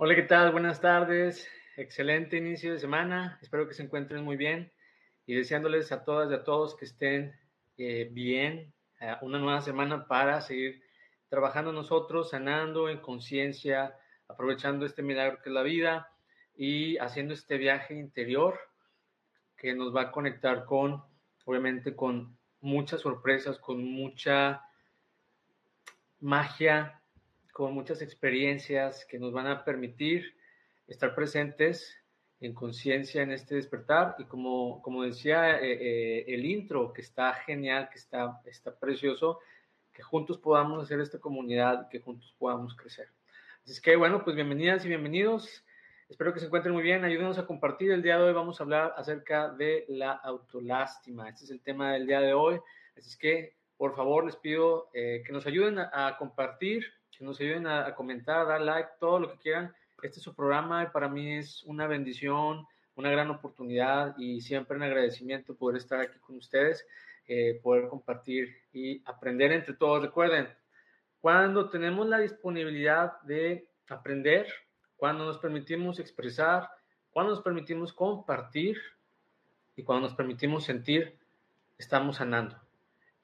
[0.00, 0.52] Hola, ¿qué tal?
[0.52, 1.48] Buenas tardes.
[1.76, 3.36] Excelente inicio de semana.
[3.42, 4.70] Espero que se encuentren muy bien
[5.26, 7.34] y deseándoles a todas y a todos que estén
[7.78, 8.72] eh, bien.
[9.22, 10.84] una nueva semana para seguir
[11.28, 16.12] trabajando nosotros, sanando en conciencia, aprovechando este milagro que es la vida
[16.56, 18.56] y haciendo este viaje interior
[19.56, 21.02] que nos va a conectar con,
[21.44, 24.62] obviamente, con muchas sorpresas, con mucha
[26.20, 27.02] magia,
[27.58, 30.32] con muchas experiencias que nos van a permitir
[30.86, 31.92] estar presentes
[32.38, 37.34] en conciencia en este despertar y como, como decía eh, eh, el intro, que está
[37.34, 39.40] genial, que está, está precioso,
[39.92, 43.08] que juntos podamos hacer esta comunidad, que juntos podamos crecer.
[43.64, 45.64] Así es que bueno, pues bienvenidas y bienvenidos.
[46.08, 47.04] Espero que se encuentren muy bien.
[47.04, 47.90] Ayúdenos a compartir.
[47.90, 51.28] El día de hoy vamos a hablar acerca de la autolástima.
[51.28, 52.60] Este es el tema del día de hoy.
[52.96, 56.84] Así es que, por favor, les pido eh, que nos ayuden a compartir
[57.18, 59.74] que nos ayuden a, comentar, a dar like, todo lo que quieran.
[60.02, 62.64] Este es su programa y para mí es una bendición,
[62.94, 66.86] una gran oportunidad y siempre un agradecimiento poder estar aquí con ustedes,
[67.26, 70.00] eh, poder compartir y aprender entre todos.
[70.00, 70.48] Recuerden,
[71.20, 74.46] cuando tenemos la disponibilidad de aprender,
[74.96, 76.70] cuando nos permitimos expresar,
[77.10, 78.78] cuando nos permitimos compartir
[79.74, 81.18] y cuando nos permitimos sentir,
[81.78, 82.56] estamos sanando.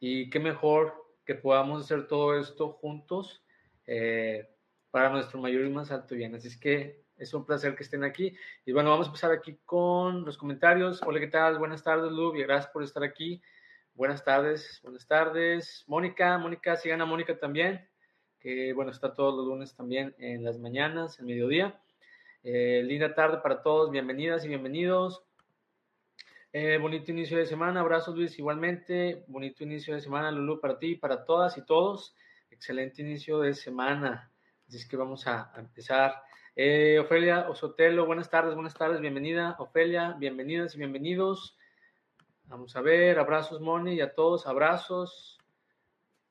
[0.01, 3.44] Y qué mejor que podamos hacer todo esto juntos
[3.87, 4.49] eh,
[4.91, 6.35] para nuestro mayor y más alto bien.
[6.35, 8.37] Así es que es un placer que estén aquí.
[8.65, 11.03] Y bueno, vamos a empezar aquí con los comentarios.
[11.03, 11.59] Hola, ¿qué tal?
[11.59, 13.43] Buenas tardes, Lu, y gracias por estar aquí.
[13.95, 15.85] Buenas tardes, buenas tardes.
[15.87, 17.89] Mónica, Mónica, sigan a Mónica también,
[18.41, 21.81] que bueno, está todos los lunes también en las mañanas, el mediodía.
[22.43, 25.23] Eh, linda tarde para todos, bienvenidas y bienvenidos.
[26.53, 30.97] Eh, bonito inicio de semana, abrazos Luis igualmente, bonito inicio de semana Lulu para ti,
[30.97, 32.15] para todas y todos
[32.55, 34.31] excelente inicio de semana.
[34.67, 36.23] Así es que vamos a, empezar.
[36.57, 39.57] Eh, Ofelia Osotelo, buenas tardes, buenas tardes, bienvenida.
[39.59, 41.59] Ofelia, bienvenidas y bienvenidos.
[42.45, 45.39] Vamos a ver, abrazos Moni y a todos, abrazos.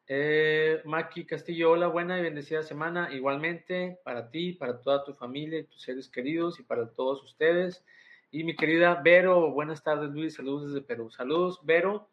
[0.08, 3.14] Eh, Maki Castillo, hola, buena y bendecida semana.
[3.14, 7.86] Igualmente para ti, para toda tu familia y tus seres queridos y para todos ustedes.
[8.32, 11.12] Y mi querida Vero, buenas tardes Luis, saludos desde Perú.
[11.12, 12.10] Saludos Vero,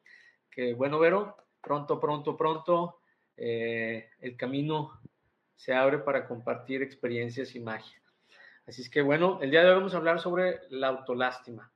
[0.51, 3.00] que bueno Vero, pronto, pronto, pronto
[3.43, 5.01] eh, el camino
[5.57, 8.01] se abre para compartir experiencias y magia.
[8.67, 11.73] Así es que bueno, el día de hoy vamos a hablar sobre la autolástima.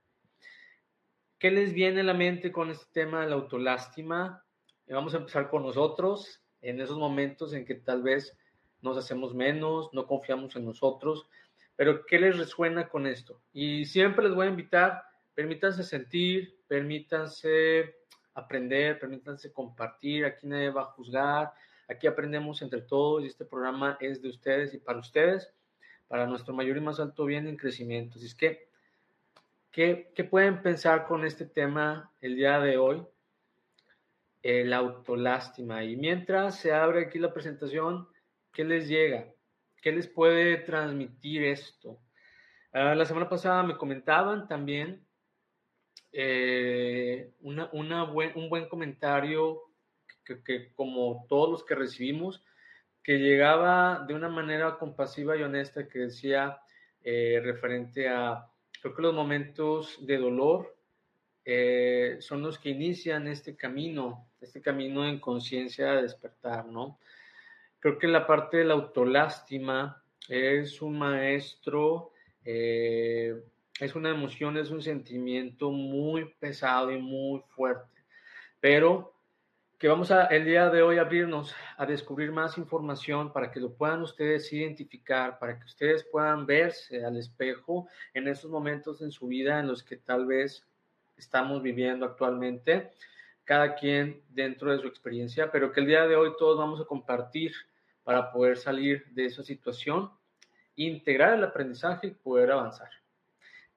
[1.39, 4.45] ¿Qué les viene a la mente con este tema de la autolástima?
[4.87, 8.37] Vamos a empezar con nosotros, en esos momentos en que tal vez
[8.81, 11.27] nos hacemos menos, no confiamos en nosotros,
[11.75, 13.41] pero ¿qué les resuena con esto?
[13.51, 15.01] Y siempre les voy a invitar,
[15.33, 17.95] permítanse sentir, permítanse
[18.35, 21.53] aprender, permítanse compartir, aquí nadie va a juzgar,
[21.87, 25.51] aquí aprendemos entre todos y este programa es de ustedes y para ustedes.
[26.07, 28.19] para nuestro mayor y más alto bien en crecimiento.
[28.19, 28.69] Así es que,
[29.71, 33.03] ¿qué, qué pueden pensar con este tema el día de hoy?
[34.43, 35.83] El autolástima.
[35.83, 38.07] Y mientras se abre aquí la presentación,
[38.53, 39.33] ¿qué les llega?
[39.81, 41.99] ¿Qué les puede transmitir esto?
[42.71, 45.04] Ah, la semana pasada me comentaban también
[46.17, 49.63] eh, una, un buen comentario
[50.23, 52.41] que, como todos los que recibimos,
[53.03, 56.59] que llegaba de una manera compasiva y honesta que decía
[57.03, 58.47] eh, referente a,
[58.81, 60.75] creo que los momentos de dolor
[61.43, 66.97] eh, son los que inician este camino, este camino en conciencia de despertar, ¿no?
[67.79, 72.13] Creo que la parte de la autolástima es un maestro,
[72.43, 73.43] eh,
[73.79, 78.03] es una emoción, es un sentimiento muy pesado y muy fuerte,
[78.59, 79.13] pero
[79.77, 83.73] que vamos a el día de hoy abrirnos a descubrir más información para que lo
[83.73, 89.27] puedan ustedes identificar, para que ustedes puedan verse al espejo en esos momentos en su
[89.27, 90.65] vida en los que tal vez
[91.17, 92.93] estamos viviendo actualmente,
[93.43, 96.85] cada quien dentro de su experiencia, pero que el día de hoy todos vamos a
[96.85, 97.53] compartir
[98.03, 100.09] para poder salir de esa situación,
[100.75, 102.89] integrar el aprendizaje y poder avanzar.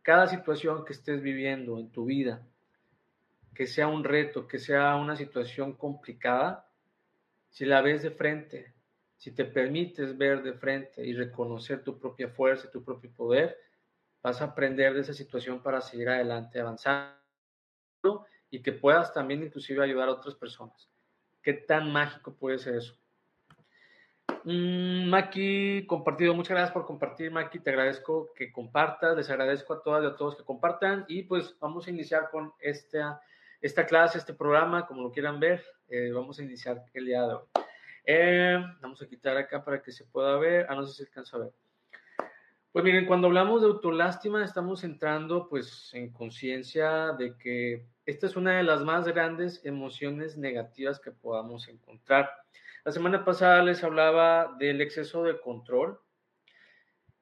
[0.09, 2.41] Cada situación que estés viviendo en tu vida,
[3.55, 6.67] que sea un reto, que sea una situación complicada,
[7.51, 8.73] si la ves de frente,
[9.19, 13.59] si te permites ver de frente y reconocer tu propia fuerza, tu propio poder,
[14.23, 17.13] vas a aprender de esa situación para seguir adelante, avanzando
[18.49, 20.89] y que puedas también inclusive ayudar a otras personas.
[21.43, 22.99] ¿Qué tan mágico puede ser eso?
[24.51, 29.83] Mm, Maki, compartido, muchas gracias por compartir, Maki, te agradezco que compartas, les agradezco a
[29.83, 33.21] todas y a todos que compartan y pues vamos a iniciar con esta
[33.61, 37.35] esta clase, este programa, como lo quieran ver, eh, vamos a iniciar el día de
[37.35, 37.43] hoy.
[38.07, 40.65] Eh, vamos a quitar acá para que se pueda ver.
[40.71, 41.53] Ah, no sé si alcanza a ver.
[42.73, 48.35] Pues miren, cuando hablamos de autolástima, estamos entrando pues en conciencia de que esta es
[48.35, 52.31] una de las más grandes emociones negativas que podamos encontrar.
[52.85, 55.99] La semana pasada les hablaba del exceso de control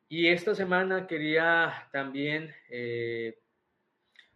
[0.08, 3.38] y esta semana quería también eh,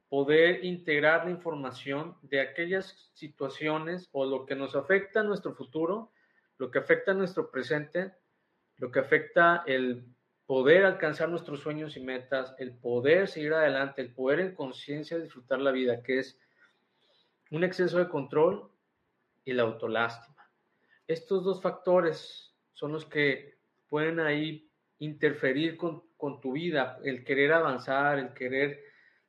[0.09, 6.13] poder integrar la información de aquellas situaciones o lo que nos afecta a nuestro futuro,
[6.59, 8.13] lo que afecta a nuestro presente,
[8.79, 10.05] lo que afecta el
[10.47, 15.61] poder alcanzar nuestros sueños y metas, el poder seguir adelante, el poder en conciencia disfrutar
[15.61, 16.41] la vida, que es
[17.53, 18.69] un exceso de control
[19.45, 20.40] y la autolástima.
[21.11, 23.59] Estos dos factores son los que
[23.89, 24.71] pueden ahí
[25.01, 26.05] interferir con,
[26.41, 28.81] tu vida, el querer avanzar, el querer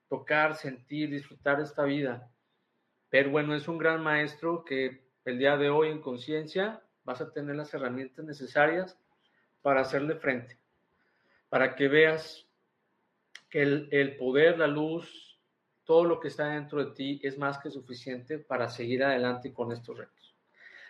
[0.07, 2.31] tocar, sentir, disfrutar esta vida.
[3.09, 7.33] Pero bueno, es un gran maestro que el día de hoy en conciencia vas a
[7.33, 8.95] tener las herramientas necesarias
[9.63, 10.59] para hacerle frente,
[11.49, 12.47] para que veas
[13.49, 15.41] que el, el, poder, la luz,
[15.83, 19.71] todo lo que está dentro de ti es más que suficiente para seguir adelante con
[19.71, 20.30] estos retos.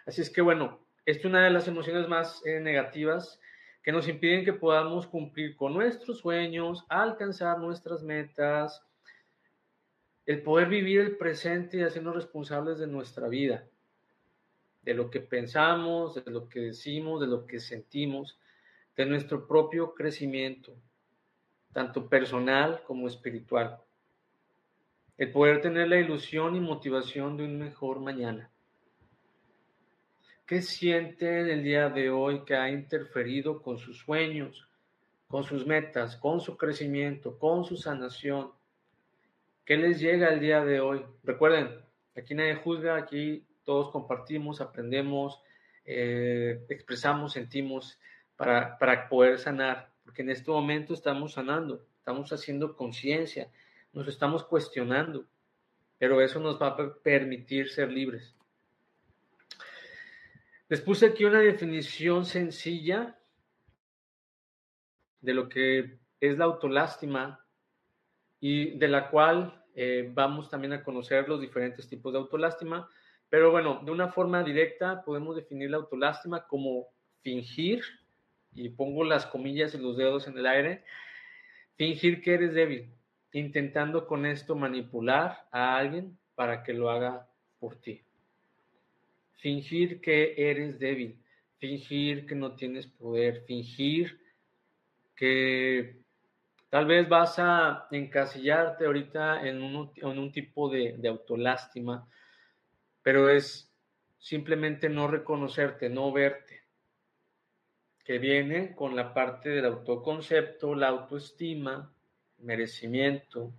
[0.06, 3.40] Así es que bueno, esta es una de las emociones más eh, negativas
[3.84, 8.84] que nos impiden que podamos cumplir con nuestros sueños, alcanzar nuestras metas,
[10.26, 13.66] el poder vivir el presente y hacernos responsables de nuestra vida,
[14.84, 18.40] de lo que pensamos, de lo que decimos, de lo que sentimos,
[18.96, 20.76] de nuestro propio crecimiento,
[21.74, 23.80] tanto personal como espiritual.
[25.18, 28.52] El poder tener la ilusión y motivación de un mejor mañana.
[30.52, 34.68] ¿Qué siente el día de hoy que ha interferido con sus sueños,
[35.30, 38.52] con sus metas, con su crecimiento, con su sanación?
[39.64, 41.06] ¿Qué les llega el día de hoy?
[41.24, 41.70] Recuerden,
[42.18, 45.42] aquí nadie juzga, aquí todos compartimos, aprendemos,
[45.86, 47.98] eh, expresamos, sentimos
[48.36, 53.50] para, para poder sanar, porque en este momento estamos sanando, estamos haciendo conciencia,
[53.94, 55.24] nos estamos cuestionando,
[55.98, 58.36] pero eso nos va a permitir ser libres.
[60.72, 63.20] Les puse aquí una definición sencilla
[65.20, 67.46] de lo que es la autolástima
[68.40, 72.90] y de la cual eh, vamos también a conocer los diferentes tipos de autolástima.
[73.28, 76.88] Pero bueno, de una forma directa podemos definir la autolástima como
[77.22, 77.84] fingir,
[78.54, 80.86] y pongo las comillas y los dedos en el aire,
[81.76, 82.96] fingir que eres débil,
[83.34, 88.06] intentando con esto manipular a alguien para que lo haga por ti.
[89.42, 91.20] Fingir que eres débil,
[91.58, 94.20] fingir que no tienes poder, fingir
[95.16, 96.02] que
[96.72, 102.08] Tal vez vas a encasillarte ahorita en un, en un tipo de, de autolástima,
[103.04, 103.70] pero es
[104.18, 106.62] simplemente no reconocerte, no verte.
[108.06, 111.94] que viene con la parte del autoconcepto, la autoestima,
[112.38, 113.52] merecimiento.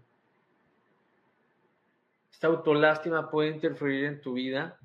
[2.30, 4.78] Esta autolástima puede interferir en tu vida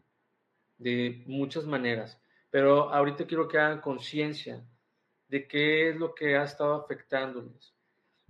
[0.77, 4.63] de muchas maneras, pero ahorita quiero que hagan conciencia
[5.27, 7.73] de qué es lo que ha estado afectándoles.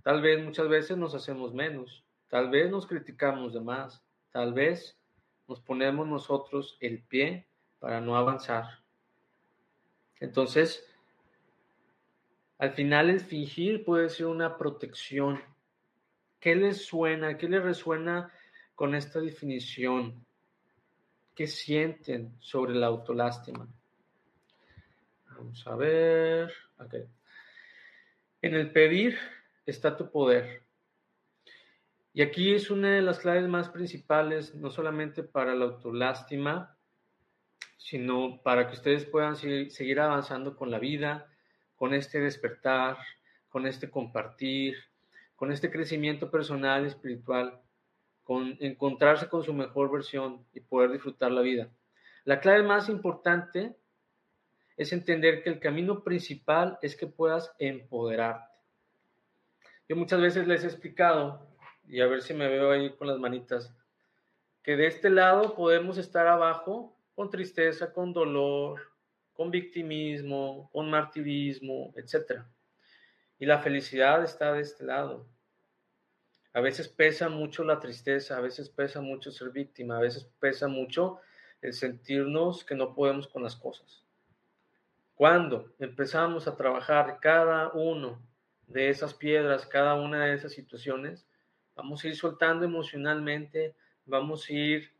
[0.02, 4.02] Tal vez muchas veces nos hacemos menos, tal vez nos criticamos de más,
[4.32, 4.98] tal vez
[5.46, 7.46] nos ponemos nosotros el pie
[7.78, 8.64] para no avanzar.
[10.20, 10.84] Entonces,
[12.58, 15.40] al final el fingir puede ser una protección.
[16.40, 17.36] ¿Qué les suena?
[17.36, 18.32] ¿Qué les resuena
[18.74, 20.24] con esta definición?
[21.38, 23.68] ¿Qué sienten sobre la autolástima?
[25.36, 26.52] Vamos a ver.
[28.42, 29.16] En el pedir
[29.64, 30.64] está tu poder.
[32.12, 36.76] Y aquí es una de las claves más principales, no solamente para la autolástima,
[37.76, 41.28] sino para que ustedes puedan seguir avanzando con la vida,
[41.76, 42.98] con este despertar,
[43.48, 44.76] con este compartir,
[45.36, 47.62] con este crecimiento personal y espiritual,
[48.28, 51.70] con encontrarse con su mejor versión y poder disfrutar la vida.
[52.26, 53.74] La clave más importante
[54.76, 58.54] es entender que el camino principal es que puedas empoderarte.
[59.88, 61.48] Yo muchas veces les he explicado,
[61.86, 63.74] y a ver si me veo ahí con las manitas,
[64.62, 68.92] que de este lado podemos estar abajo con tristeza, con dolor,
[69.32, 72.42] con victimismo, con martirismo, etc.
[73.38, 75.26] Y la felicidad está de este lado.
[76.54, 80.66] A veces pesa mucho la tristeza, a veces pesa mucho ser víctima, a veces pesa
[80.66, 81.20] mucho
[81.60, 84.04] el sentirnos que no podemos con las cosas.
[85.14, 88.22] Cuando empezamos a trabajar cada uno
[88.66, 91.26] de esas piedras, cada una de esas situaciones,
[91.74, 93.74] vamos a ir soltando emocionalmente,
[94.06, 94.92] vamos a ir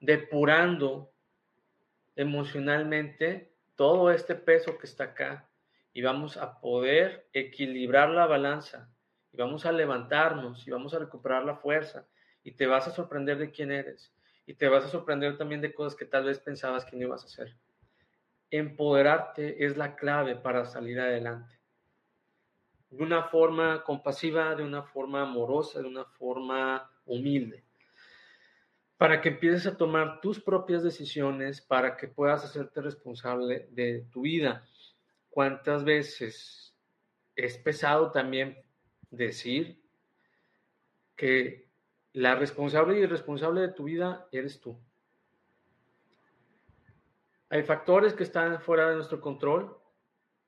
[0.00, 1.10] depurando
[2.14, 5.48] emocionalmente todo este peso que está acá
[5.92, 8.88] y vamos a poder equilibrar la balanza
[9.36, 12.06] y vamos a levantarnos y vamos a recuperar la fuerza
[12.42, 14.14] y te vas a sorprender de quién eres
[14.46, 17.22] y te vas a sorprender también de cosas que tal vez pensabas que no ibas
[17.22, 17.54] a hacer.
[18.50, 21.58] Empoderarte es la clave para salir adelante.
[22.88, 27.66] De una forma compasiva, de una forma amorosa, de una forma humilde
[28.96, 34.22] para que empieces a tomar tus propias decisiones, para que puedas hacerte responsable de tu
[34.22, 34.66] vida.
[35.28, 36.74] ¿Cuántas veces
[37.34, 38.56] es pesado también
[39.10, 39.80] decir
[41.16, 41.68] que
[42.12, 44.78] la responsable y irresponsable de tu vida eres tú?
[47.48, 49.76] Hay factores que están fuera de nuestro control,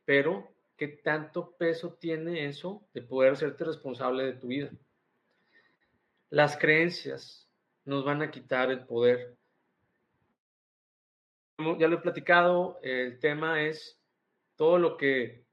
[0.04, 4.70] pero ¿qué tanto peso tiene eso de poder hacerte responsable de tu vida?
[6.30, 7.48] Las creencias,
[7.88, 9.38] nos van a quitar el poder.
[11.78, 13.98] Ya lo he platicado, el tema es
[14.56, 15.47] todo lo que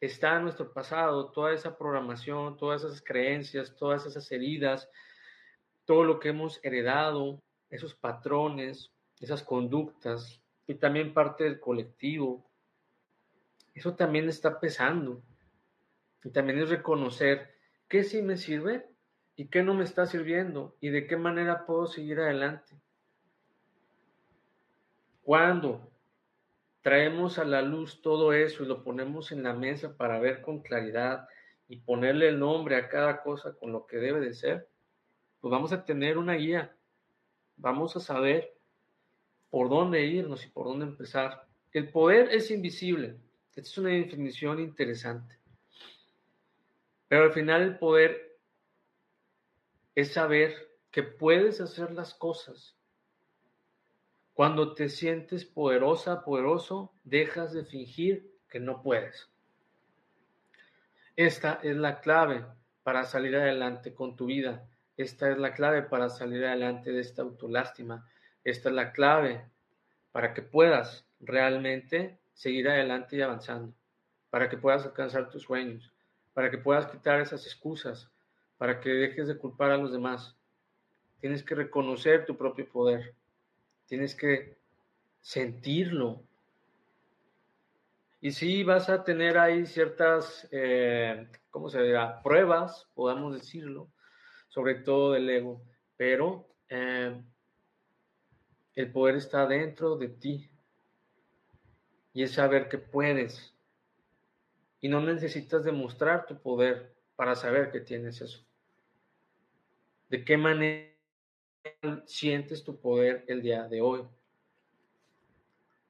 [0.00, 4.88] está en nuestro pasado, toda esa programación, todas esas creencias, todas esas heridas,
[5.84, 12.50] todo lo que hemos heredado, esos patrones, esas conductas y también parte del colectivo.
[13.74, 15.22] Eso también está pesando.
[16.24, 17.54] Y también es reconocer
[17.88, 18.88] qué sí me sirve
[19.36, 22.80] y qué no me está sirviendo y de qué manera puedo seguir adelante.
[25.22, 25.89] Cuando
[26.82, 30.62] traemos a la luz todo eso y lo ponemos en la mesa para ver con
[30.62, 31.28] claridad
[31.68, 34.68] y ponerle el nombre a cada cosa con lo que debe de ser,
[35.40, 36.74] pues vamos a tener una guía,
[37.56, 38.56] vamos a saber
[39.50, 41.46] por dónde irnos y por dónde empezar.
[41.72, 43.16] El poder es invisible.
[43.50, 45.38] Esta es una definición interesante.
[47.08, 48.38] Pero al final el poder
[49.94, 50.54] es saber
[50.90, 52.76] que puedes hacer las cosas.
[54.40, 59.28] Cuando te sientes poderosa, poderoso, dejas de fingir que no puedes.
[61.14, 62.46] Esta es la clave
[62.82, 64.66] para salir adelante con tu vida.
[64.96, 68.08] Esta es la clave para salir adelante de esta autolástima.
[68.42, 69.44] Esta es la clave
[70.10, 73.74] para que puedas realmente seguir adelante y avanzando,
[74.30, 75.92] para que puedas alcanzar tus sueños,
[76.32, 78.10] para que puedas quitar esas excusas,
[78.56, 80.34] para que dejes de culpar a los demás.
[81.20, 83.19] Tienes que reconocer tu propio poder.
[83.90, 84.56] Tienes que
[85.20, 86.22] sentirlo.
[88.20, 92.22] Y sí vas a tener ahí ciertas, eh, ¿cómo se dirá?
[92.22, 93.90] Pruebas, podamos decirlo,
[94.46, 95.60] sobre todo del ego.
[95.96, 97.20] Pero eh,
[98.76, 100.48] el poder está dentro de ti.
[102.12, 103.56] Y es saber que puedes.
[104.80, 108.46] Y no necesitas demostrar tu poder para saber que tienes eso.
[110.08, 110.89] ¿De qué manera
[112.06, 114.02] sientes tu poder el día de hoy?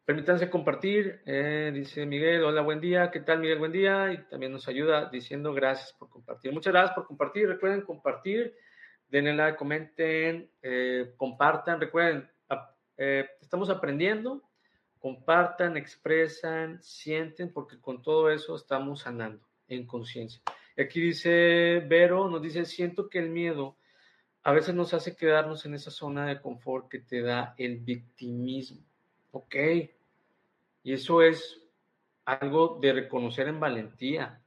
[0.05, 3.61] Permítanse compartir, eh, dice Miguel, hola, buen día, ¿qué tal Miguel?
[3.61, 6.53] Buen día, y también nos ayuda diciendo gracias por compartir.
[6.53, 8.57] Muchas gracias por compartir, recuerden compartir,
[9.09, 12.29] denle like, comenten, eh, compartan, recuerden,
[12.97, 14.43] eh, estamos aprendiendo,
[14.99, 20.43] compartan, expresan, sienten, porque con todo eso estamos sanando en conciencia.
[20.77, 23.77] Aquí dice Vero, nos dice, siento que el miedo
[24.43, 28.81] a veces nos hace quedarnos en esa zona de confort que te da el victimismo.
[29.33, 29.55] Ok,
[30.83, 31.61] y eso es
[32.25, 34.41] algo de reconocer en valentía,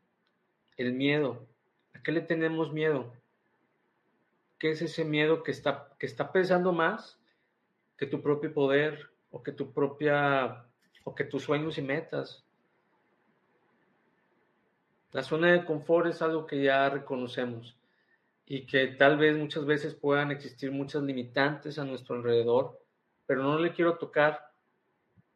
[0.77, 1.45] el miedo.
[1.93, 3.13] ¿A qué le tenemos miedo?
[4.57, 7.19] ¿Qué es ese miedo que está, que está pesando más
[7.97, 10.65] que tu propio poder o que tu propia
[11.03, 12.43] o que tus sueños y metas?
[15.11, 17.77] La zona de confort es algo que ya reconocemos
[18.45, 22.79] y que tal vez muchas veces puedan existir muchas limitantes a nuestro alrededor,
[23.25, 24.51] pero no le quiero tocar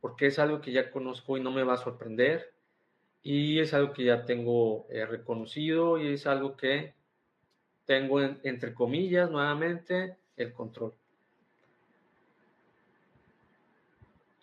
[0.01, 2.53] porque es algo que ya conozco y no me va a sorprender
[3.23, 6.93] y es algo que ya tengo eh, reconocido y es algo que
[7.85, 10.93] tengo entre comillas nuevamente el control.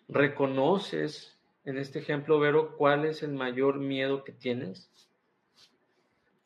[0.07, 4.89] ¿Reconoces en este ejemplo, Vero, cuál es el mayor miedo que tienes?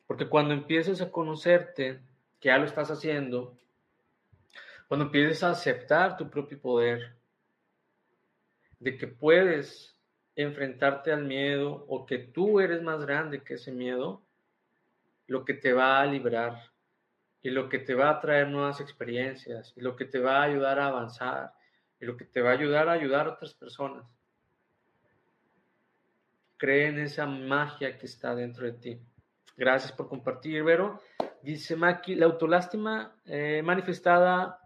[0.06, 2.00] Porque cuando empieces a conocerte,
[2.40, 3.56] que ya lo estás haciendo,
[4.88, 7.14] cuando empieces a aceptar tu propio poder,
[8.80, 9.96] de que puedes
[10.34, 14.22] enfrentarte al miedo o que tú eres más grande que ese miedo,
[15.26, 16.72] lo que te va a librar
[17.42, 20.44] y lo que te va a traer nuevas experiencias y lo que te va a
[20.44, 21.52] ayudar a avanzar
[22.00, 24.04] y lo que te va a ayudar a ayudar a otras personas.
[26.56, 29.00] Cree en esa magia que está dentro de ti.
[29.56, 31.00] Gracias por compartir, Vero.
[31.42, 34.58] Dice Maki, la autolástima eh, manifestada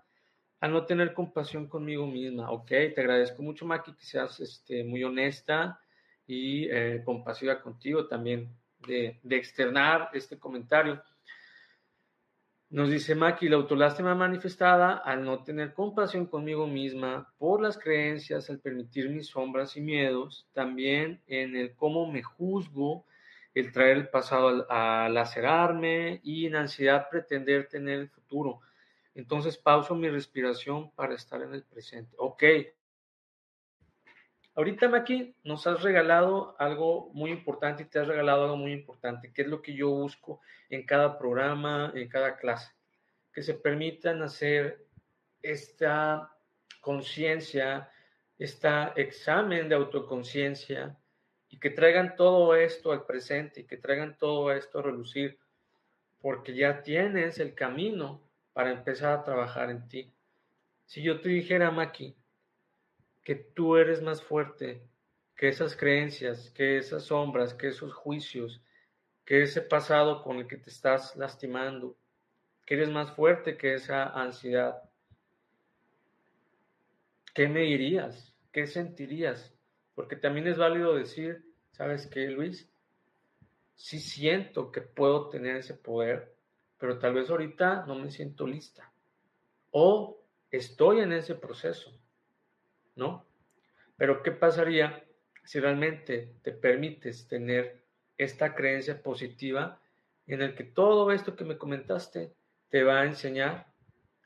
[0.61, 2.50] a no tener compasión conmigo misma.
[2.50, 5.81] Ok, te agradezco mucho, Maki, que seas este, muy honesta
[6.26, 11.03] y eh, compasiva contigo también de, de, externar este comentario.
[12.71, 18.51] Nos dice Maki, la autolástima manifestada al no tener compasión conmigo misma por las creencias,
[18.51, 23.05] al permitir mis sombras y miedos, también en el cómo me juzgo,
[23.55, 28.61] el traer el pasado a lacerarme y en ansiedad pretender tener el futuro.
[29.14, 32.17] Entonces pauso mi respiración para estar en el presente.
[32.19, 32.43] Ok.
[34.57, 39.33] Ahorita, Maki, nos has regalado algo muy importante y te has regalado algo muy importante,
[39.33, 42.73] que es lo que yo busco en cada programa, en cada clase.
[43.33, 44.87] Que se permitan hacer
[45.43, 46.37] esta
[46.81, 47.90] conciencia,
[48.38, 50.97] este examen de autoconciencia
[51.55, 55.38] y que traigan todo esto al presente y que traigan todo esto a relucir,
[56.21, 58.21] porque ya tienes el camino
[58.53, 60.12] para empezar a trabajar en ti.
[60.85, 62.17] Si yo te dijera, Maki,
[63.23, 64.83] que tú eres más fuerte
[65.37, 68.61] que esas creencias, que esas sombras, que esos juicios,
[69.25, 71.97] que ese pasado con el que te estás lastimando,
[72.67, 74.83] que eres más fuerte que esa ansiedad,
[77.33, 78.35] ¿qué me dirías?
[78.51, 79.54] ¿Qué sentirías?
[79.94, 82.70] Porque también es válido decir, ¿sabes qué, Luis?
[83.74, 86.35] Sí siento que puedo tener ese poder,
[86.78, 88.92] pero tal vez ahorita no me siento lista.
[89.70, 91.92] O estoy en ese proceso,
[92.94, 93.26] ¿no?
[93.96, 95.04] Pero ¿qué pasaría
[95.44, 97.85] si realmente te permites tener
[98.16, 99.80] esta creencia positiva
[100.26, 102.33] en el que todo esto que me comentaste
[102.70, 103.72] te va a enseñar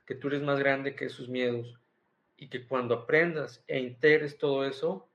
[0.06, 1.78] que tú eres más grande que esos miedos
[2.36, 5.07] y que cuando aprendas e integres todo eso,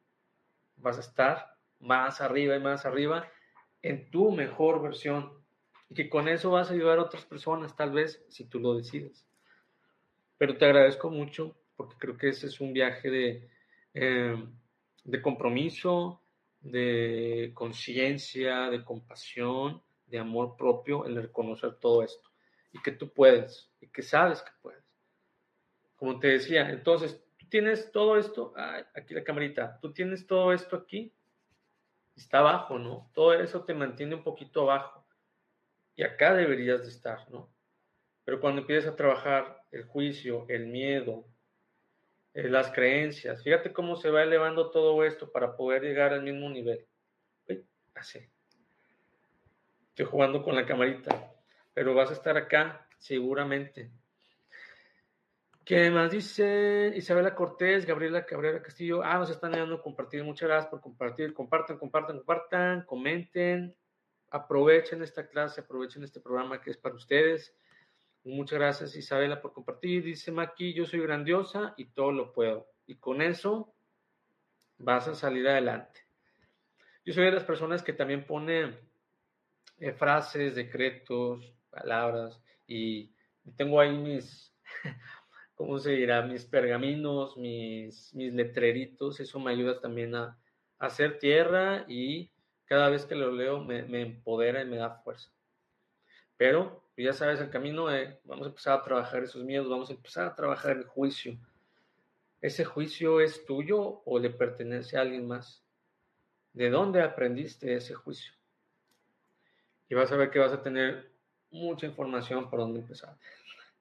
[0.78, 3.30] vas a estar más arriba y más arriba
[3.82, 5.44] en tu mejor versión
[5.90, 8.76] y que con eso vas a ayudar a otras personas, tal vez, si tú lo
[8.76, 9.28] decides.
[10.38, 13.50] Pero te agradezco mucho porque creo que ese es un viaje de,
[13.94, 14.52] em,
[15.04, 16.22] de compromiso,
[16.62, 22.30] de conciencia, de compasión, de amor propio, el reconocer todo esto.
[22.72, 24.84] Y que tú puedes, y que sabes que puedes.
[25.96, 28.52] Como te decía, entonces, tienes todo esto,
[28.96, 31.14] aquí la camarita, tú tienes todo esto aquí,
[32.16, 33.12] está abajo, ¿no?
[33.14, 35.06] Todo eso te mantiene un poquito abajo
[35.96, 37.54] y acá deberías de estar, ¿no?
[38.26, 41.28] Pero cuando empiezas a trabajar el juicio, el miedo,
[42.34, 46.50] eh, las creencias, fíjate cómo se va elevando todo esto para poder llegar al mismo
[46.50, 46.88] nivel.
[47.94, 48.18] así.
[49.90, 51.32] Estoy jugando con la camarita,
[51.76, 53.92] pero vas a estar acá seguramente.
[55.66, 59.02] ¿Qué más dice Isabela Cortés, Gabriela Cabrera Castillo?
[59.04, 60.24] Ah, nos están ayudando a compartir.
[60.24, 61.34] Muchas gracias por compartir.
[61.34, 63.76] Compartan, compartan, compartan, comenten
[64.34, 67.56] aprovechen esta clase, aprovechen este programa que es para ustedes.
[68.24, 70.04] Muchas gracias Isabela por compartir.
[70.04, 72.68] Dice Maki, yo soy grandiosa y todo lo puedo.
[72.88, 73.76] Y con eso
[74.80, 76.02] vas a salir adelante.
[77.06, 78.76] Yo soy de las personas que también pone
[79.78, 83.14] eh, frases, decretos, palabras y
[83.56, 84.52] tengo ahí mis,
[85.56, 86.22] ¿cómo se dirá?
[86.22, 90.38] Mis pergaminos, mis, mis letreritos, eso me ayuda también a,
[90.80, 92.30] hacer tierra y
[92.66, 95.32] cada vez que lo leo me, empodera y me da fuerza.
[96.36, 99.94] Pero ya sabes el camino, eh, vamos a empezar a trabajar esos miedos, vamos a
[99.94, 101.38] empezar a trabajar el juicio.
[102.42, 105.64] ¿Ese juicio es tuyo o le pertenece a alguien más?
[106.52, 108.34] ¿De dónde aprendiste ese juicio?
[109.88, 111.14] Y vas a ver que vas a tener
[111.50, 113.16] mucha información por dónde empezar.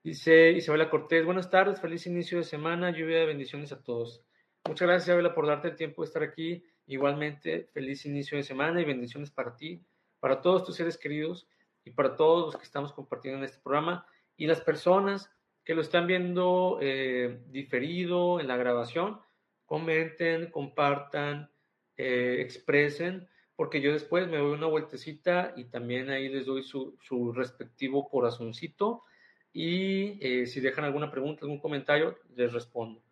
[0.04, 4.24] Dice Isabela Cortés, buenas tardes, feliz inicio de semana, lluvia de bendiciones a todos.
[4.66, 6.64] Muchas gracias Isabela por darte el tiempo de estar aquí.
[6.88, 9.80] Igualmente, feliz inicio de semana y bendiciones para ti,
[10.18, 11.46] para todos tus seres queridos
[11.84, 14.04] y para todos los que estamos compartiendo en este programa
[14.36, 15.30] y las personas
[15.64, 19.20] que lo están viendo eh, diferido en la grabación,
[19.66, 21.48] comenten, compartan,
[21.96, 26.98] eh, expresen, porque yo después me doy una vueltecita y también ahí les doy su,
[27.00, 29.04] su respectivo corazoncito
[29.52, 33.02] y eh, si dejan alguna pregunta, algún comentario, les respondo.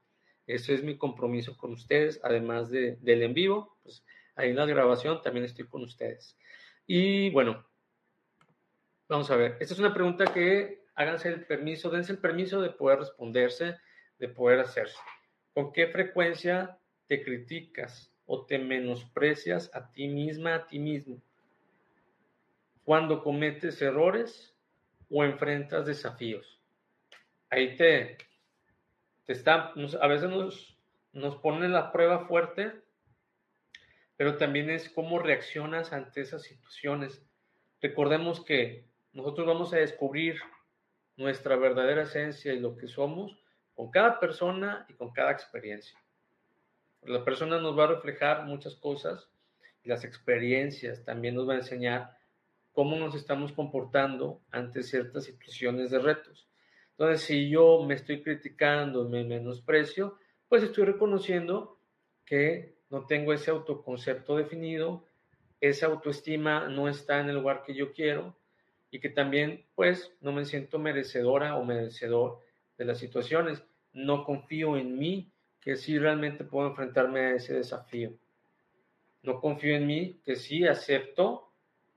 [0.47, 5.21] Ese es mi compromiso con ustedes, además de, del en vivo, pues ahí la grabación
[5.23, 6.37] también estoy con ustedes.
[6.87, 7.65] Y bueno,
[9.09, 12.71] vamos a ver, esta es una pregunta que háganse el permiso, dense el permiso de
[12.71, 13.77] poder responderse,
[14.19, 14.99] de poder hacerse.
[15.55, 21.21] ¿Con qué frecuencia te criticas o te menosprecias a ti misma, a ti mismo?
[22.85, 24.55] Cuando cometes errores
[25.11, 26.61] o enfrentas desafíos.
[27.51, 28.17] Ahí te,
[29.27, 30.79] te está, a veces nos,
[31.13, 32.73] nos pone la prueba fuerte,
[34.17, 37.27] pero también es cómo reaccionas ante esas situaciones.
[37.81, 40.41] Recordemos que nosotros vamos a descubrir
[41.17, 43.37] nuestra verdadera esencia y lo que somos
[43.75, 45.99] con cada persona y con cada experiencia.
[47.03, 49.29] La persona nos va a reflejar muchas cosas
[49.83, 52.20] y las experiencias también nos va a enseñar
[52.81, 56.49] cómo nos estamos comportando ante ciertas situaciones de retos.
[56.93, 60.17] Entonces, si yo me estoy criticando, me menosprecio,
[60.49, 61.79] pues estoy reconociendo
[62.25, 65.05] que no tengo ese autoconcepto definido,
[65.61, 68.35] esa autoestima no está en el lugar que yo quiero
[68.91, 72.39] y que también, pues, no me siento merecedora o merecedor
[72.79, 73.63] de las situaciones.
[73.93, 78.15] No confío en mí que sí realmente puedo enfrentarme a ese desafío.
[79.23, 81.50] No confío en mí que sí acepto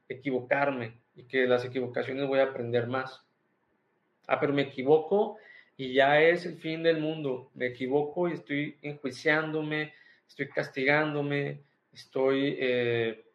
[0.09, 3.25] equivocarme y que las equivocaciones voy a aprender más.
[4.27, 5.37] Ah, pero me equivoco
[5.77, 7.51] y ya es el fin del mundo.
[7.53, 9.93] Me equivoco y estoy enjuiciándome,
[10.27, 11.61] estoy castigándome,
[11.91, 13.25] estoy eh,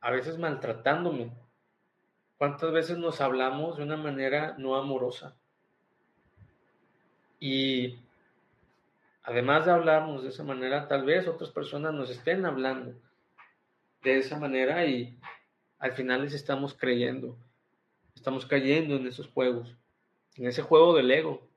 [0.00, 1.30] a veces maltratándome.
[2.36, 5.36] ¿Cuántas veces nos hablamos de una manera no amorosa?
[7.40, 7.98] Y
[9.22, 12.94] además de hablarnos de esa manera, tal vez otras personas nos estén hablando
[14.02, 15.18] de esa manera y
[15.78, 17.36] al final les estamos creyendo.
[18.14, 19.76] Estamos cayendo en esos juegos,
[20.36, 21.48] en ese juego del ego.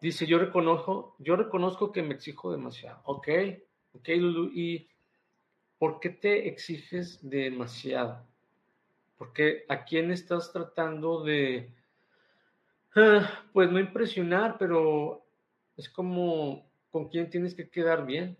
[0.00, 3.00] Dice, yo reconozco, yo reconozco que me exijo demasiado.
[3.04, 3.28] Ok,
[3.94, 4.88] ok, Lulu, ¿y
[5.78, 8.24] por qué te exiges demasiado?
[9.16, 11.74] Porque a quién estás tratando de,
[12.94, 15.26] ah, pues no impresionar, pero
[15.76, 18.38] es como con quién tienes que quedar bien.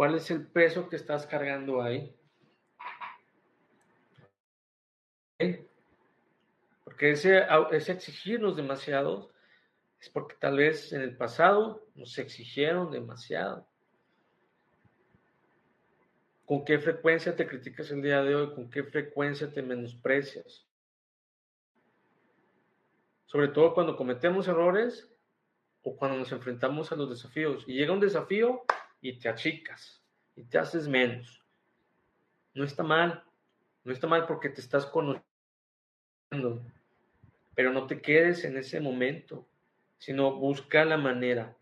[0.00, 2.16] ¿Cuál es el peso que estás cargando ahí?
[6.82, 9.30] Porque ese, ese exigirnos demasiado
[10.00, 13.68] es porque tal vez en el pasado nos exigieron demasiado.
[16.46, 18.54] ¿Con qué frecuencia te criticas el día de hoy?
[18.54, 20.66] ¿Con qué frecuencia te menosprecias?
[23.26, 25.12] Sobre todo cuando cometemos errores
[25.82, 27.64] o cuando nos enfrentamos a los desafíos.
[27.66, 28.64] Y llega un desafío
[29.00, 30.02] y te achicas
[30.36, 31.42] y te haces menos.
[32.54, 33.24] No está mal,
[33.84, 35.22] no está mal porque te estás conociendo,
[37.54, 39.46] pero no te quedes en ese momento,
[39.98, 41.56] sino busca la manera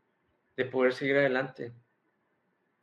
[0.56, 1.72] de poder seguir adelante.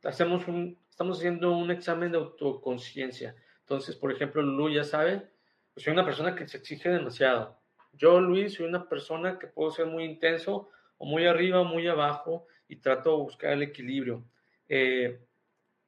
[0.04, 3.34] Hacemos un, estamos haciendo un examen de autoconciencia.
[3.60, 5.28] Entonces, por ejemplo, Lulu ya sabe,
[5.74, 7.58] pues soy una persona que se exige demasiado.
[7.92, 11.86] Yo, Luis, soy una persona que puedo ser muy intenso o muy arriba o muy
[11.88, 14.24] abajo y trato de buscar el equilibrio.
[14.68, 15.20] Eh,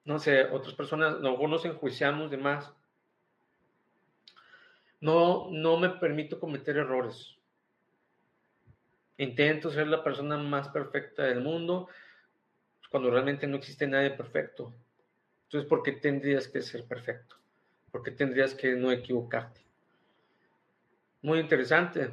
[0.04, 2.72] no sé, otras personas, no nos enjuiciamos de más.
[5.00, 7.36] No, no me permito cometer errores.
[9.18, 11.88] Intento ser la persona más perfecta del mundo
[12.90, 14.72] cuando realmente no existe nadie perfecto.
[15.44, 17.36] Entonces, ¿por qué tendrías que ser perfecto?
[17.90, 19.60] ¿Por qué tendrías que no equivocarte?
[21.22, 22.12] Muy interesante.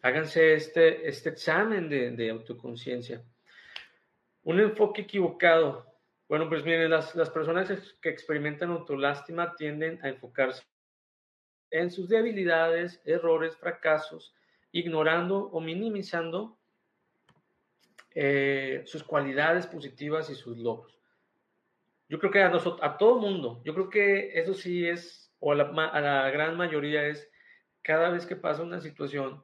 [0.00, 3.22] Háganse este, este examen de autoconciencia.
[4.44, 5.86] Un enfoque equivocado.
[6.28, 10.64] Bueno, pues miren, las, las personas que experimentan autolástima tienden a enfocarse
[11.70, 14.34] en sus debilidades, errores, fracasos,
[14.72, 16.58] ignorando o minimizando
[18.14, 20.98] eh, sus cualidades positivas y sus logros.
[22.08, 25.52] Yo creo que a, nosotros, a todo mundo, yo creo que eso sí es, o
[25.52, 27.30] a la, a la gran mayoría es,
[27.82, 29.42] cada vez que pasa una situación,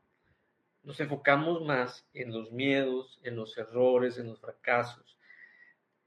[0.83, 5.19] nos enfocamos más en los miedos, en los errores, en los fracasos,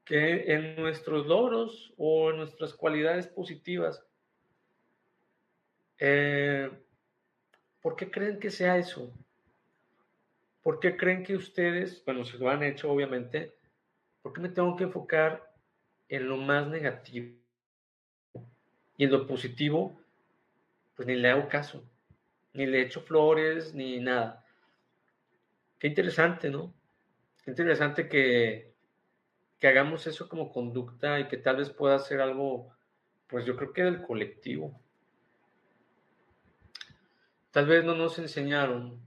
[0.03, 4.03] que en nuestros logros o en nuestras cualidades positivas.
[5.99, 6.69] Eh,
[7.81, 9.12] ¿Por qué creen que sea eso?
[10.62, 13.55] ¿Por qué creen que ustedes, bueno, si lo han hecho obviamente,
[14.21, 15.51] ¿por qué me tengo que enfocar
[16.10, 17.36] en lo más negativo?
[18.97, 19.99] Y en lo positivo,
[20.95, 21.84] pues ni le hago caso,
[22.53, 24.40] ni le echo flores, ni nada.
[25.81, 26.75] Qué interesante, ¿no?
[27.43, 28.71] Qué interesante que,
[29.63, 32.71] hagamos eso como conducta y que tal vez pueda ser algo,
[33.25, 34.79] pues yo creo que del colectivo.
[37.49, 39.01] Tal vez no nos enseñaron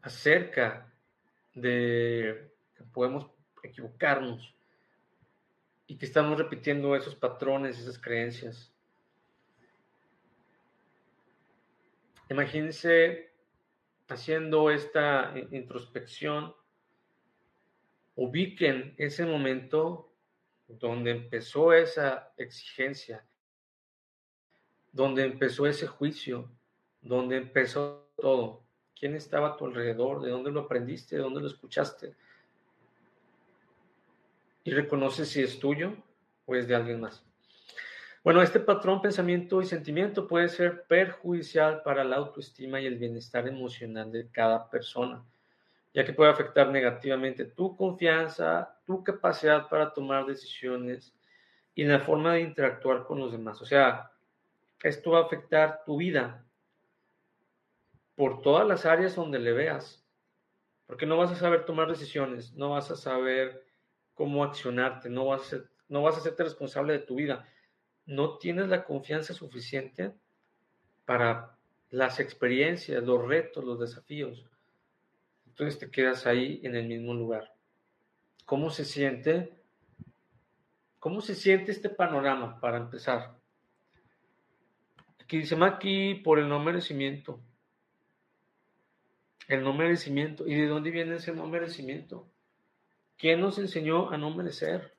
[0.00, 0.90] acerca
[1.52, 3.30] de que podemos
[3.62, 4.54] equivocarnos
[5.88, 8.72] y que estamos repitiendo esos patrones, esas creencias.
[12.30, 13.35] Imagínense
[14.08, 16.54] haciendo esta introspección,
[18.14, 20.12] ubiquen ese momento
[20.68, 23.24] donde empezó esa exigencia,
[24.92, 26.50] donde empezó ese juicio,
[27.00, 28.64] donde empezó todo.
[28.98, 30.22] ¿Quién estaba a tu alrededor?
[30.22, 31.16] ¿De dónde lo aprendiste?
[31.16, 32.14] ¿De dónde lo escuchaste?
[34.64, 35.94] Y reconoce si es tuyo
[36.46, 37.25] o es de alguien más.
[38.26, 43.46] Bueno, este patrón pensamiento y sentimiento puede ser perjudicial para la autoestima y el bienestar
[43.46, 45.24] emocional de cada persona,
[45.94, 51.14] ya que puede afectar negativamente tu confianza, tu capacidad para tomar decisiones
[51.76, 53.62] y la forma de interactuar con los demás.
[53.62, 54.10] O sea,
[54.82, 56.44] esto va a afectar tu vida
[58.16, 60.04] por todas las áreas donde le veas,
[60.88, 63.64] porque no vas a saber tomar decisiones, no vas a saber
[64.14, 67.46] cómo accionarte, no vas a, no vas a hacerte responsable de tu vida,
[68.06, 70.12] no tienes la confianza suficiente
[71.04, 71.56] para
[71.90, 74.44] las experiencias, los retos, los desafíos.
[75.46, 77.54] Entonces te quedas ahí en el mismo lugar.
[78.44, 79.52] ¿Cómo se siente?
[80.98, 83.36] ¿Cómo se siente este panorama para empezar?
[85.20, 87.40] Aquí dice Maki por el no merecimiento.
[89.48, 90.46] El no merecimiento.
[90.46, 92.28] ¿Y de dónde viene ese no merecimiento?
[93.16, 94.95] ¿Quién nos enseñó a no merecer?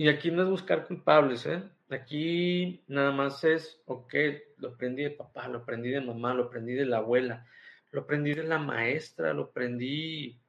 [0.00, 1.62] Y aquí no es buscar culpables, ¿eh?
[1.90, 4.14] Aquí nada más es, ok,
[4.56, 7.46] lo aprendí de papá, lo aprendí de mamá, lo aprendí de la abuela,
[7.90, 10.40] lo aprendí de la maestra, lo aprendí,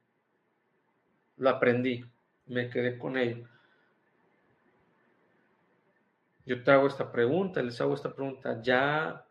[1.36, 2.02] lo aprendí,
[2.46, 3.46] me quedé con ello.
[6.46, 8.62] Yo te hago esta pregunta, les hago esta pregunta.
[8.62, 9.26] ¿Ya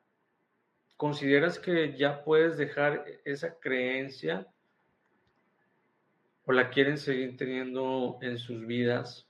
[0.97, 4.45] consideras que ya puedes dejar esa creencia
[6.45, 9.27] o la quieren seguir teniendo en sus vidas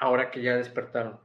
[0.00, 1.20] ahora que ya despertaron?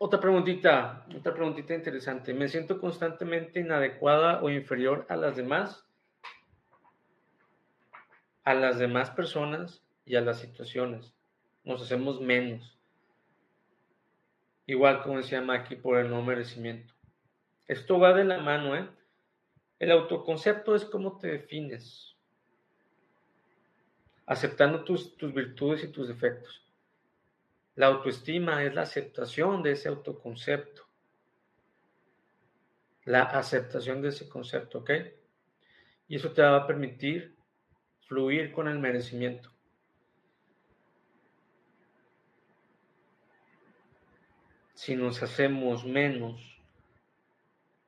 [0.00, 2.32] Otra preguntita, otra preguntita interesante.
[2.32, 5.84] ¿Me siento constantemente inadecuada o inferior a las demás?
[8.44, 11.12] A las demás personas y a las situaciones.
[11.64, 12.78] Nos hacemos menos.
[14.66, 16.94] Igual como decía Maki, por el no merecimiento.
[17.66, 18.88] Esto va de la mano, ¿eh?
[19.78, 22.16] El autoconcepto es cómo te defines,
[24.28, 26.64] aceptando tus, tus virtudes y tus defectos.
[27.74, 30.86] La autoestima es la aceptación de ese autoconcepto.
[33.04, 34.90] La aceptación de ese concepto, ¿ok?
[36.08, 37.36] Y eso te va a permitir
[38.06, 39.50] fluir con el merecimiento.
[44.88, 46.40] si nos hacemos menos,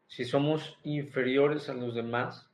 [0.09, 2.51] si somos inferiores a los demás,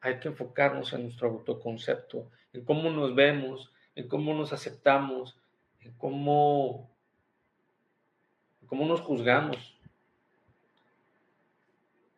[0.00, 5.38] hay que enfocarnos en nuestro autoconcepto, en cómo nos vemos, en cómo nos aceptamos,
[5.80, 6.90] en cómo,
[8.66, 9.78] cómo nos juzgamos.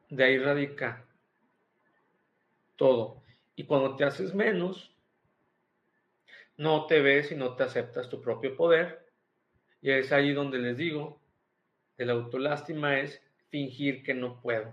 [0.09, 1.05] De ahí radica
[2.77, 3.23] todo.
[3.57, 4.95] Y cuando te haces menos,
[6.57, 9.07] no te ves y no te aceptas tu propio poder.
[9.83, 11.21] Y es ahí donde les digo,
[11.97, 14.73] el autolástima es fingir que no puedo.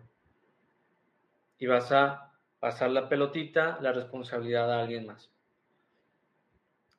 [1.57, 5.34] Y vas a pasar la pelotita, la responsabilidad a alguien más.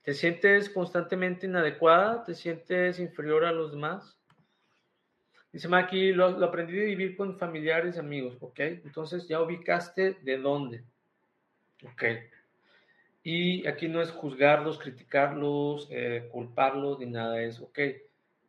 [0.07, 2.23] ¿Te sientes constantemente inadecuada?
[2.23, 4.16] ¿Te sientes inferior a los demás?
[5.51, 8.61] Dice Maki, lo, aprendí de vivir con familiares y amigos, ¿ok?
[8.61, 10.85] Entonces ya ubicaste de dónde,
[11.83, 12.05] ¿ok?
[13.25, 17.81] Y aquí no es juzgarlos, criticarlos, eh, culparlos, ni nada de eso, ¿ok?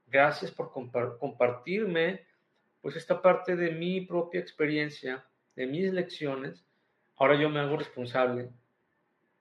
[0.05, 2.23] Gracias por compartirme,
[2.81, 6.63] pues esta parte de mi propia experiencia, de mis lecciones.
[7.15, 8.51] Ahora yo me hago responsable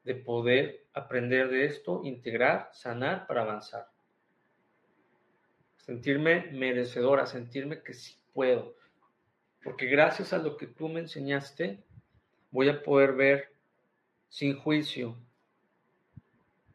[0.06, 3.88] de poder aprender de esto, integrar, sanar para avanzar
[5.86, 8.74] sentirme merecedora, sentirme que sí puedo.
[9.62, 11.78] Porque gracias a lo que tú me enseñaste,
[12.50, 13.52] voy a poder ver
[14.28, 15.16] sin juicio,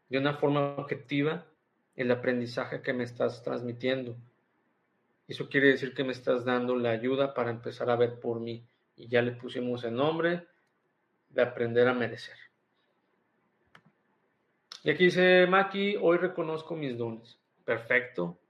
[0.08, 1.46] de una forma objetiva,
[1.94, 4.16] el aprendizaje que me estás transmitiendo.
[5.28, 8.66] Eso quiere decir que me estás dando la ayuda para empezar a ver por mí.
[8.96, 10.46] Y ya le pusimos el nombre
[11.28, 12.36] de aprender a merecer.
[14.82, 17.38] Y aquí dice Maki, hoy reconozco mis dones.
[17.64, 18.42] Perfecto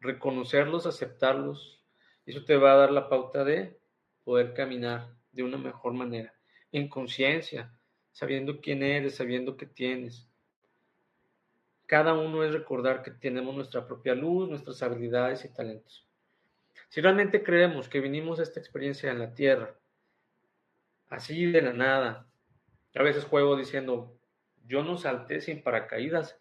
[0.00, 1.82] reconocerlos, aceptarlos.
[2.24, 3.78] Eso te va a dar la pauta de
[4.24, 6.34] poder caminar de una mejor manera,
[6.72, 7.72] en conciencia,
[8.12, 10.28] sabiendo quién eres, sabiendo qué tienes.
[11.86, 16.04] Cada uno es recordar que tenemos nuestra propia luz, nuestras habilidades y talentos.
[16.88, 19.76] Si realmente creemos que vinimos a esta experiencia en la tierra,
[21.08, 22.26] así de la nada,
[22.94, 24.15] a veces juego diciendo,
[24.66, 26.38] yo no salté sin paracaídas,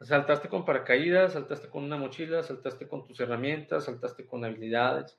[0.00, 5.18] Saltaste con paracaídas, saltaste con una mochila, saltaste con tus herramientas, saltaste con habilidades.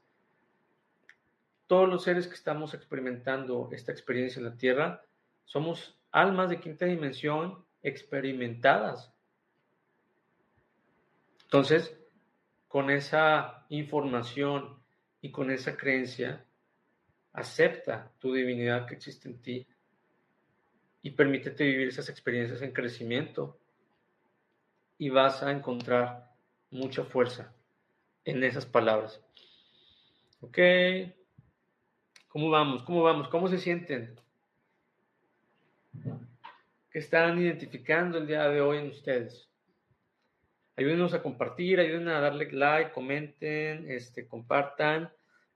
[1.68, 5.04] Todos los seres que estamos experimentando esta experiencia en la Tierra
[5.44, 9.14] somos almas de quinta dimensión experimentadas.
[11.44, 12.00] Entonces,
[12.70, 14.82] con esa información
[15.20, 16.46] y con esa creencia,
[17.34, 19.68] acepta tu divinidad que existe en ti
[21.02, 23.58] y permítete vivir esas experiencias en crecimiento
[24.98, 26.30] y vas a encontrar
[26.72, 27.54] mucha fuerza
[28.26, 29.24] en esas palabras.
[30.42, 30.58] ¿Ok?
[32.28, 32.84] ¿Cómo vamos?
[32.84, 33.28] ¿Cómo vamos?
[33.30, 34.20] ¿Cómo se sienten?
[36.92, 39.50] ¿Qué están identificando el día de hoy en ustedes?
[40.76, 45.12] Ayúdenos a compartir, ayúdenos a darle like, comenten, este, compartan.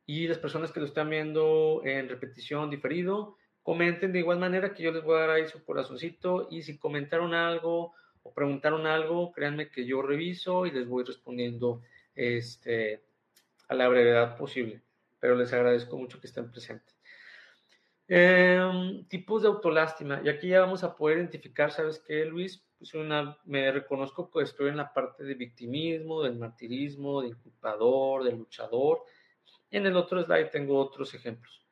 [0.05, 4.83] Y las personas que lo están viendo en repetición diferido, comenten de igual manera que
[4.83, 6.47] yo les voy a dar ahí su corazoncito.
[6.51, 11.81] Y si comentaron algo o preguntaron algo, créanme que yo reviso y les voy respondiendo
[12.13, 13.01] este,
[13.69, 14.81] a la brevedad posible.
[15.19, 16.93] Pero les agradezco mucho que estén presentes.
[18.07, 20.21] Em, tipos de autolástima.
[20.23, 22.61] Y aquí ya vamos a poder identificar, ¿sabes qué, Luis?
[22.77, 28.25] Pues una, me reconozco que estoy en la parte de victimismo, del martirismo, del culpador,
[28.25, 29.03] del luchador.
[29.71, 31.65] En el otro slide tengo otros ejemplos.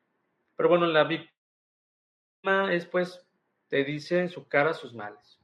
[0.56, 1.04] Pero bueno, la
[2.72, 3.24] es pues,
[3.68, 5.42] te dice en su cara sus males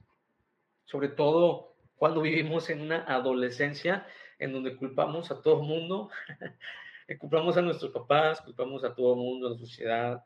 [0.88, 4.08] sobre todo cuando vivimos en una adolescencia
[4.40, 6.10] en donde culpamos a todo mundo,
[7.20, 10.24] culpamos a nuestros papás, culpamos a todo mundo, a la sociedad,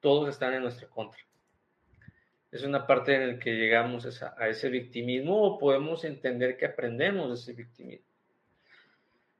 [0.00, 1.20] todos están en nuestra contra.
[2.52, 7.28] Es una parte en la que llegamos a, ese victimismo o podemos entender que aprendemos
[7.28, 8.06] de ese victimismo.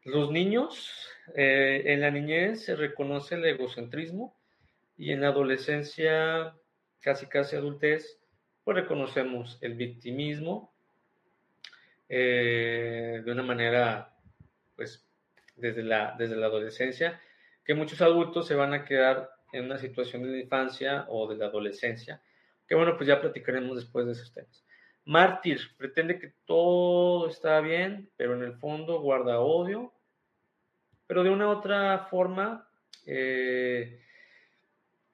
[0.03, 4.37] Los niños, eh, en la niñez se reconoce el egocentrismo
[4.97, 6.57] y en la adolescencia,
[7.05, 8.19] casi casi adultez,
[8.64, 10.75] pues reconocemos el victimismo
[12.09, 14.17] eh, de una manera,
[14.75, 15.07] pues,
[15.55, 17.21] desde la, desde la adolescencia,
[17.62, 21.37] que muchos adultos se van a quedar en una situación de la infancia o de
[21.37, 22.23] la adolescencia,
[22.67, 24.64] que bueno, pues ya platicaremos después de esos temas.
[25.05, 29.93] Mártir pretende que todo está bien, pero en el fondo guarda odio,
[31.07, 32.67] pero de una u otra forma
[33.07, 34.01] eh,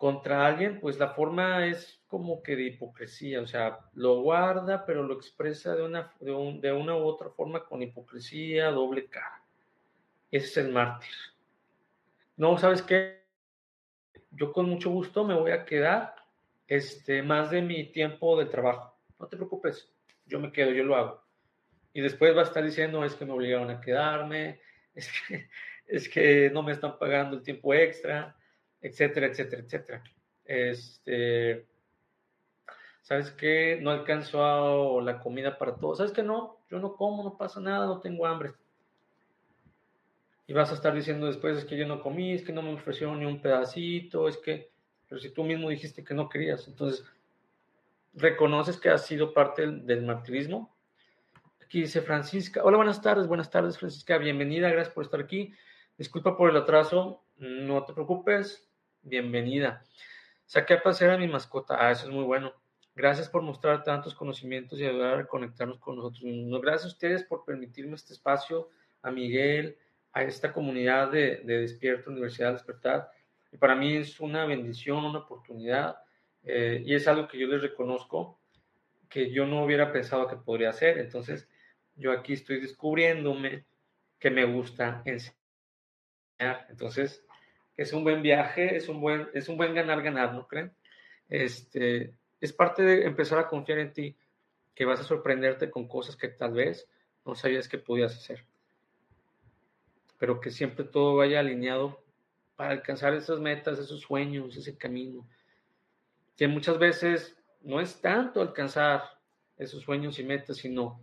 [0.00, 5.02] contra alguien, pues la forma es como que de hipocresía, o sea, lo guarda, pero
[5.02, 9.42] lo expresa de una, de, una u otra forma con hipocresía, doble cara.
[10.30, 11.10] Ese es el mártir.
[12.38, 13.26] No, ¿sabes qué?
[14.30, 16.14] Yo con mucho gusto me voy a quedar
[16.66, 18.98] este, más de mi tiempo de trabajo.
[19.18, 19.92] No te preocupes,
[20.24, 21.22] yo me quedo, yo lo hago.
[21.92, 24.62] Y después va a estar diciendo, es que me obligaron a quedarme,
[24.94, 25.50] es que,
[25.86, 28.34] es que no me están pagando el tiempo extra,
[28.80, 30.04] etcétera, etcétera, etcétera.
[30.44, 31.66] Este,
[33.02, 33.78] ¿sabes qué?
[33.80, 35.98] No alcanzó la comida para todos.
[35.98, 36.22] ¿Sabes qué?
[36.22, 38.52] No, yo no como, no pasa nada, no tengo hambre.
[40.46, 42.74] Y vas a estar diciendo después, es que yo no comí, es que no me
[42.74, 44.70] ofrecieron ni un pedacito, es que,
[45.08, 47.04] pero si tú mismo dijiste que no querías, entonces,
[48.14, 50.74] ¿reconoces que has sido parte del, del martirismo?
[51.62, 55.54] Aquí dice Francisca, hola, buenas tardes, buenas tardes Francisca, bienvenida, gracias por estar aquí.
[55.96, 58.68] Disculpa por el atraso, no te preocupes,
[59.02, 59.84] bienvenida.
[60.46, 61.76] Saqué a pasear a mi mascota.
[61.78, 62.52] Ah, eso es muy bueno.
[62.94, 66.22] Gracias por mostrar tantos conocimientos y ayudar a conectarnos con nosotros
[66.62, 68.68] Gracias a ustedes por permitirme este espacio,
[69.02, 69.78] a Miguel,
[70.12, 73.10] a esta comunidad de, de Despierta Universidad Despertar.
[73.52, 75.98] Y para mí es una bendición, una oportunidad,
[76.42, 78.40] eh, y es algo que yo les reconozco
[79.08, 80.98] que yo no hubiera pensado que podría hacer.
[80.98, 81.48] Entonces,
[81.96, 83.64] yo aquí estoy descubriéndome
[84.18, 86.66] que me gusta enseñar.
[86.68, 87.24] Entonces,
[87.76, 90.72] es un buen viaje, es un buen, es un buen ganar-ganar, ¿no creen?
[91.28, 94.16] Este, es parte de empezar a confiar en ti,
[94.74, 96.88] que vas a sorprenderte con cosas que tal vez
[97.24, 98.44] no sabías que podías hacer.
[100.18, 102.02] Pero que siempre todo vaya alineado
[102.56, 105.26] para alcanzar esas metas, esos sueños, ese camino.
[106.36, 109.02] Que muchas veces no es tanto alcanzar
[109.56, 111.00] esos sueños y metas, sino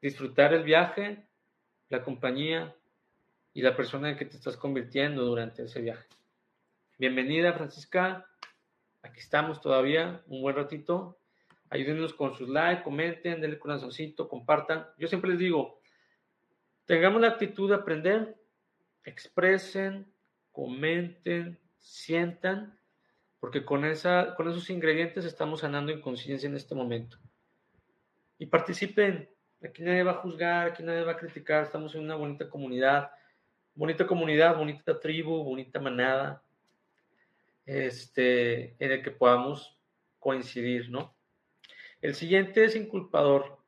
[0.00, 1.26] disfrutar el viaje,
[1.88, 2.74] la compañía
[3.54, 6.06] y la persona en que te estás convirtiendo durante ese viaje.
[6.98, 8.26] Bienvenida, Francisca.
[9.02, 11.18] Aquí estamos todavía, un buen ratito.
[11.68, 14.86] Ayúdenos con sus likes, comenten, denle corazoncito, compartan.
[14.98, 15.80] Yo siempre les digo,
[16.86, 18.36] tengamos la actitud de aprender,
[19.04, 20.06] expresen,
[20.50, 22.78] comenten, sientan,
[23.40, 27.18] porque con, esa, con esos ingredientes estamos sanando en conciencia en este momento.
[28.38, 29.28] Y participen,
[29.62, 33.10] aquí nadie va a juzgar, aquí nadie va a criticar, estamos en una bonita comunidad,
[33.74, 36.42] bonita comunidad, bonita tribu, bonita manada,
[37.66, 39.78] este, en el que podamos
[40.18, 41.14] coincidir, ¿no?
[42.00, 43.58] El siguiente es inculpador.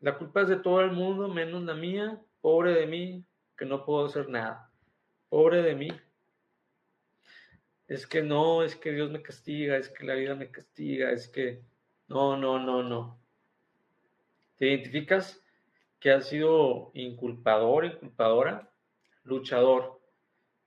[0.00, 2.20] La culpa es de todo el mundo, menos la mía.
[2.40, 3.24] Pobre de mí,
[3.56, 4.70] que no puedo hacer nada.
[5.28, 5.88] Pobre de mí.
[7.88, 11.28] Es que no, es que Dios me castiga, es que la vida me castiga, es
[11.28, 11.62] que
[12.08, 13.18] no, no, no, no.
[14.56, 15.42] ¿Te identificas
[15.98, 18.70] que has sido inculpador, inculpadora?
[19.24, 19.94] Luchador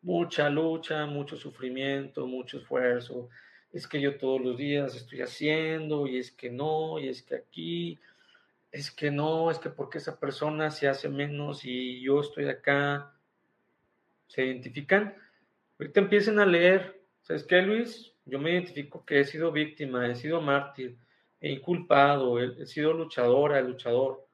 [0.01, 3.29] mucha lucha, mucho sufrimiento, mucho esfuerzo.
[3.73, 7.35] Es que yo todos los días estoy haciendo y es que no, y es que
[7.35, 7.99] aquí,
[8.71, 13.13] es que no, es que porque esa persona se hace menos y yo estoy acá.
[14.27, 15.15] ¿Se identifican?
[15.79, 17.01] Ahorita empiecen a leer.
[17.21, 18.13] ¿Sabes qué, Luis?
[18.25, 20.97] Yo me identifico que he sido víctima, he sido mártir,
[21.41, 24.25] he inculpado, he, he sido luchadora, luchador.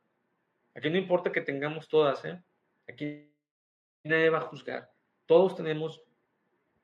[0.75, 2.39] Aquí no importa que tengamos todas, ¿eh?
[2.87, 3.32] Aquí
[4.03, 4.93] nadie va a juzgar
[5.25, 6.01] todos tenemos,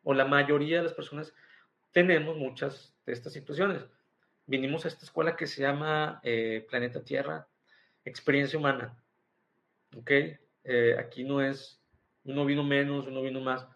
[0.04, 1.34] o la mayoría de las personas
[1.92, 3.86] tenemos muchas de estas situaciones.
[4.46, 7.48] Vinimos a esta escuela que se llama eh, Planeta Tierra,
[8.04, 8.98] Experiencia Humana.
[9.96, 10.12] ¿Ok?
[10.64, 11.82] Eh, aquí no es,
[12.24, 13.68] uno vino menos, uno vino más.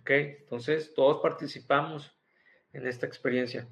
[0.00, 0.10] ¿Ok?
[0.10, 2.16] Entonces, todos participamos
[2.72, 3.68] en esta experiencia.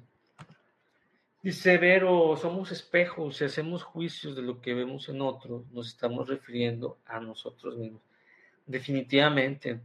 [1.41, 6.27] Dice Vero, somos espejos, si hacemos juicios de lo que vemos en otros, nos estamos
[6.27, 8.01] refiriendo a nosotros mismos
[8.65, 9.81] definitivamente.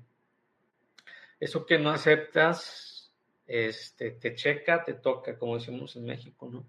[1.39, 3.13] Eso que no aceptas,
[3.47, 6.67] este, te checa, te toca, como decimos en México, ¿no?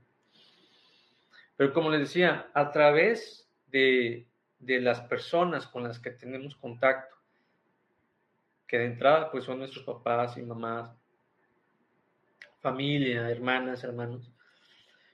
[1.58, 4.26] Pero como les decía, a través de,
[4.60, 7.16] de las personas con las que tenemos contacto,
[8.68, 10.90] que de entrada pues son nuestros papás y mamás,
[12.62, 14.32] familia, hermanas, hermanos,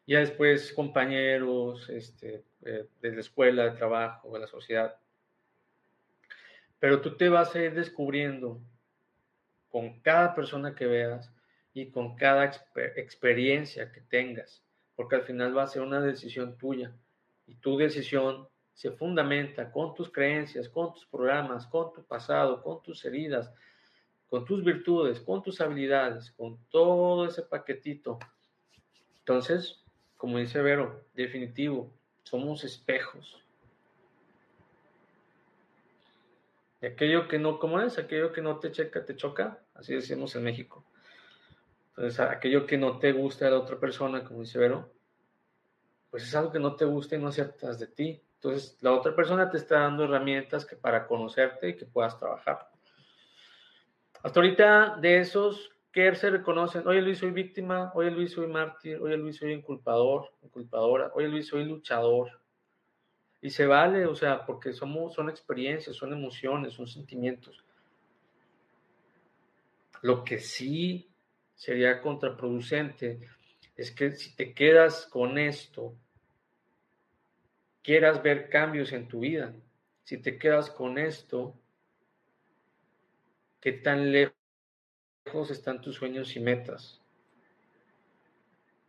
[0.05, 4.95] ya después compañeros este, eh, de la escuela, de trabajo, de la sociedad,
[6.79, 8.61] pero tú te vas a ir descubriendo
[9.69, 11.31] con cada persona que veas
[11.73, 12.45] y con cada
[12.95, 14.63] experiencia que tengas,
[14.95, 16.91] porque al final va a ser una decisión tuya
[17.45, 22.83] y tu decisión se fundamenta con tus creencias, con tus programas, con tu pasado, con
[22.83, 23.51] tus heridas,
[24.29, 28.19] con tus virtudes, con tus habilidades, con todo ese paquetito.
[29.19, 29.83] Entonces,
[30.15, 31.91] como dice Vero, definitivo,
[32.23, 33.43] somos espejos.
[36.81, 37.97] Y aquello que no, ¿cómo es?
[37.97, 40.85] Aquello que no te checa, te choca, así decimos en México.
[41.89, 44.91] Entonces, aquello que no te gusta de la otra persona, como dice Vero,
[46.11, 48.21] pues es algo que no te gusta y no aceptas de ti.
[48.35, 52.69] Entonces, la otra persona te está dando herramientas para conocerte y que puedas trabajar.
[54.21, 58.99] Hasta ahorita, de esos que se reconocen, oye Luis, soy víctima, oye Luis, soy mártir,
[59.01, 62.29] oye Luis, soy inculpador, inculpadora, oye Luis, soy luchador,
[63.41, 67.63] y se vale, o sea, porque somos, son experiencias, son emociones, son sentimientos.
[70.01, 71.09] Lo que sí
[71.55, 73.19] sería contraproducente
[73.75, 75.95] es que si te quedas con esto,
[77.83, 79.53] quieras ver cambios en tu vida.
[80.03, 81.59] Si te quedas con esto,
[83.59, 87.01] ¿qué tan lejos están tus sueños y metas?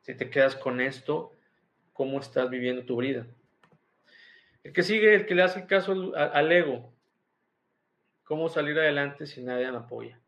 [0.01, 1.35] Si te quedas con esto,
[1.93, 3.27] ¿cómo estás viviendo tu vida?
[4.69, 6.93] El que sigue, el que le hace caso al, ego.
[8.23, 10.21] ¿Cómo salir adelante si nadie me apoya?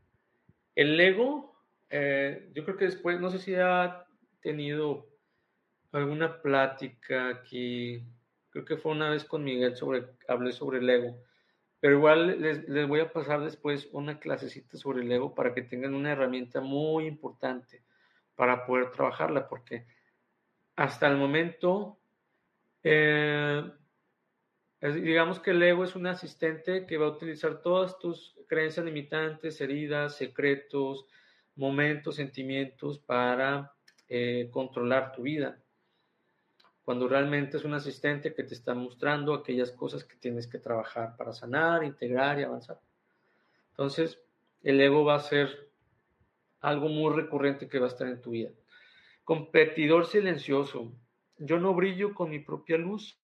[0.74, 1.55] El ego,
[1.91, 4.07] eh, yo creo que después, no sé si ha
[4.41, 5.07] tenido
[5.93, 8.03] alguna plática aquí,
[8.49, 11.22] creo que fue una vez con Miguel sobre, hablé sobre el ego,
[11.78, 15.95] Pero igual les, voy a pasar después una clasecita sobre el ego para que tengan
[15.95, 17.82] una herramienta muy importante
[18.36, 19.84] para poder trabajarla, porque
[20.76, 21.99] hasta el momento,
[22.82, 23.70] eh,
[24.81, 29.61] digamos que el ego es un asistente que va a utilizar todas tus creencias limitantes,
[29.61, 31.07] heridas, secretos,
[31.57, 33.74] momentos, sentimientos para
[34.09, 35.62] eh, controlar tu vida.
[36.83, 41.16] Cuando realmente es un asistente que te está mostrando aquellas cosas que tienes que trabajar
[41.16, 42.81] para sanar, integrar y avanzar.
[43.70, 44.18] Entonces,
[44.62, 45.70] el ego va a ser
[46.61, 48.51] algo muy recurrente que va a estar en tu vida.
[49.24, 50.93] Competidor silencioso.
[51.39, 53.19] Yo no brillo con mi propia luz.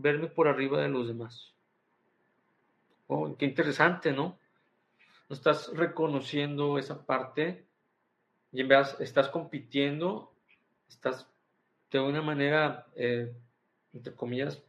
[0.00, 1.52] Verme por arriba de los demás.
[3.06, 4.38] Oh, qué interesante, ¿no?
[5.28, 7.66] No estás reconociendo esa parte
[8.52, 10.32] y en vez estás compitiendo,
[10.88, 11.28] estás
[11.90, 13.32] de una manera, eh,
[13.92, 14.62] entre comillas,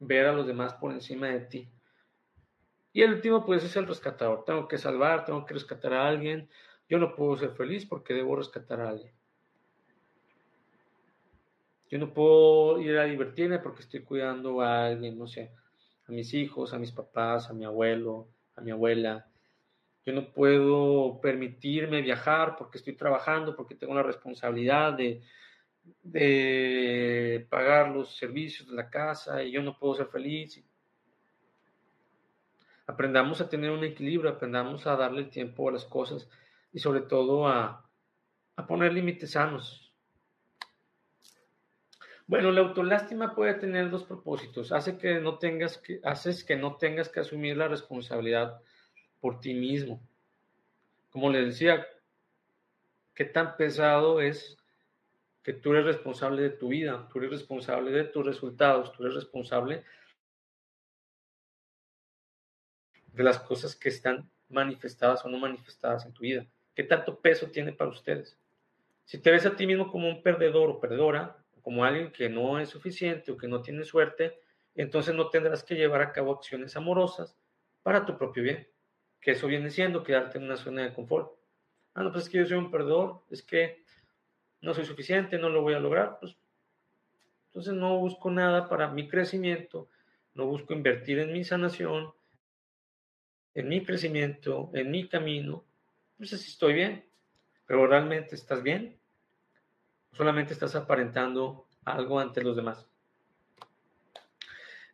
[0.00, 1.68] ver a los demás por encima de ti.
[2.92, 4.44] Y el último, pues, es el rescatador.
[4.44, 6.48] Tengo que salvar, tengo que rescatar a alguien.
[6.88, 9.12] Yo no puedo ser feliz porque debo rescatar a alguien.
[11.90, 15.52] Yo no puedo ir a divertirme porque estoy cuidando a alguien, no sé,
[16.06, 19.26] a mis hijos, a mis papás, a mi abuelo, a mi abuela.
[20.04, 25.22] Yo no puedo permitirme viajar porque estoy trabajando, porque tengo la responsabilidad de,
[26.02, 30.62] de pagar los servicios de la casa y yo no puedo ser feliz.
[32.86, 36.28] Aprendamos a tener un equilibrio, aprendamos a darle tiempo a las cosas
[36.72, 37.86] y sobre todo a,
[38.56, 39.87] a poner límites sanos.
[42.28, 44.70] Bueno, la autolástima puede tener dos propósitos.
[44.70, 48.60] Hace que no tengas que, haces que no tengas que asumir la responsabilidad
[49.18, 50.06] por ti mismo.
[51.08, 51.86] Como les decía,
[53.14, 54.58] qué tan pesado es
[55.42, 59.14] que tú eres responsable de tu vida, tú eres responsable de tus resultados, tú eres
[59.14, 59.82] responsable
[63.06, 66.46] de las cosas que están manifestadas o no manifestadas en tu vida.
[66.74, 68.38] ¿Qué tanto peso tiene para ustedes?
[69.06, 72.58] Si te ves a ti mismo como un perdedor o perdedora, como alguien que no
[72.58, 74.40] es suficiente o que no tiene suerte,
[74.74, 77.36] entonces no tendrás que llevar a cabo acciones amorosas
[77.82, 78.66] para tu propio bien,
[79.20, 81.30] que eso viene siendo quedarte en una zona de confort.
[81.92, 83.84] Ah, no, pues es que yo soy un perdedor, es que
[84.62, 86.38] no soy suficiente, no lo voy a lograr, pues
[87.48, 89.90] entonces no busco nada para mi crecimiento,
[90.32, 92.14] no busco invertir en mi sanación,
[93.52, 95.66] en mi crecimiento, en mi camino,
[96.16, 97.04] pues así estoy bien.
[97.66, 98.97] Pero realmente estás bien.
[100.12, 102.86] Solamente estás aparentando algo ante los demás.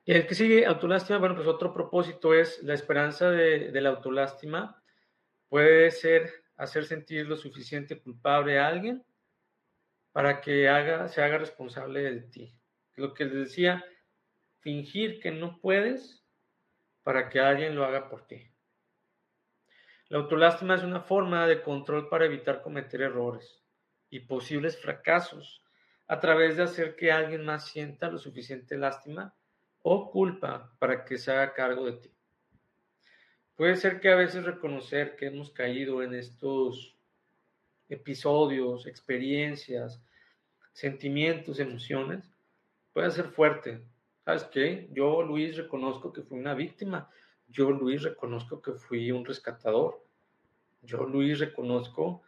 [0.05, 4.83] Y el que sigue, autolástima, bueno, pues otro propósito es la esperanza de, la autolástima.
[5.49, 9.03] Puede ser hacer sentir lo suficiente culpable a alguien
[10.13, 12.55] para que haga, se haga responsable de ti.
[12.97, 13.85] Lo que les decía,
[14.61, 16.23] fingir que no puedes
[17.03, 18.47] para que alguien lo haga por ti.
[20.09, 23.64] La autolástima es una forma de control para evitar cometer errores
[24.15, 25.61] y posibles fracasos
[26.07, 29.35] a través de hacer que alguien más sienta lo suficiente lástima
[29.83, 32.11] o culpa para que se haga cargo de ti.
[33.57, 36.97] Puede ser que a veces reconocer que hemos caído en estos
[37.89, 40.01] episodios, experiencias,
[40.73, 42.31] sentimientos, emociones,
[42.93, 43.83] puede ser fuerte.
[44.25, 44.89] ¿Sabes qué?
[44.93, 47.11] Yo, Luis, reconozco que fui una víctima.
[47.49, 50.07] Yo, Luis, reconozco que fui un rescatador.
[50.83, 52.23] Yo, Luis, reconozco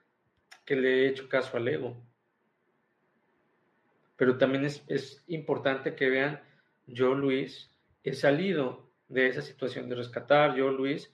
[0.64, 1.96] que le he hecho caso al ego.
[4.16, 6.42] Pero también es, es importante que vean,
[6.86, 7.70] yo, Luis,
[8.02, 10.56] he salido de esa situación de rescatar.
[10.56, 11.12] Yo, Luis,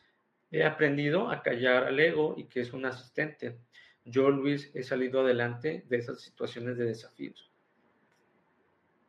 [0.51, 3.59] he aprendido a callar al ego y que es un asistente.
[4.05, 7.51] Yo, Luis, he salido adelante de esas situaciones de desafíos.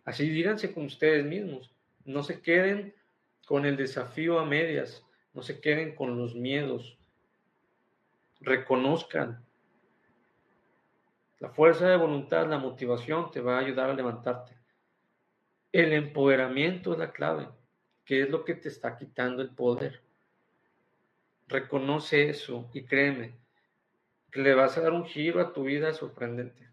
[0.06, 1.74] Así díganse con ustedes mismos.
[2.06, 2.94] No se queden
[3.46, 5.06] con el desafío a medias.
[5.34, 6.98] No se queden con los miedos
[8.44, 9.44] reconozcan.
[11.44, 14.58] La fuerza de voluntad, la motivación te va a ayudar a levantarte.
[15.74, 17.50] El empoderamiento es la clave,
[18.06, 20.00] que es lo que te está quitando el poder.
[21.50, 23.36] Reconoce eso y créeme
[24.32, 26.66] que le vas a dar un giro a tu vida sorprendente.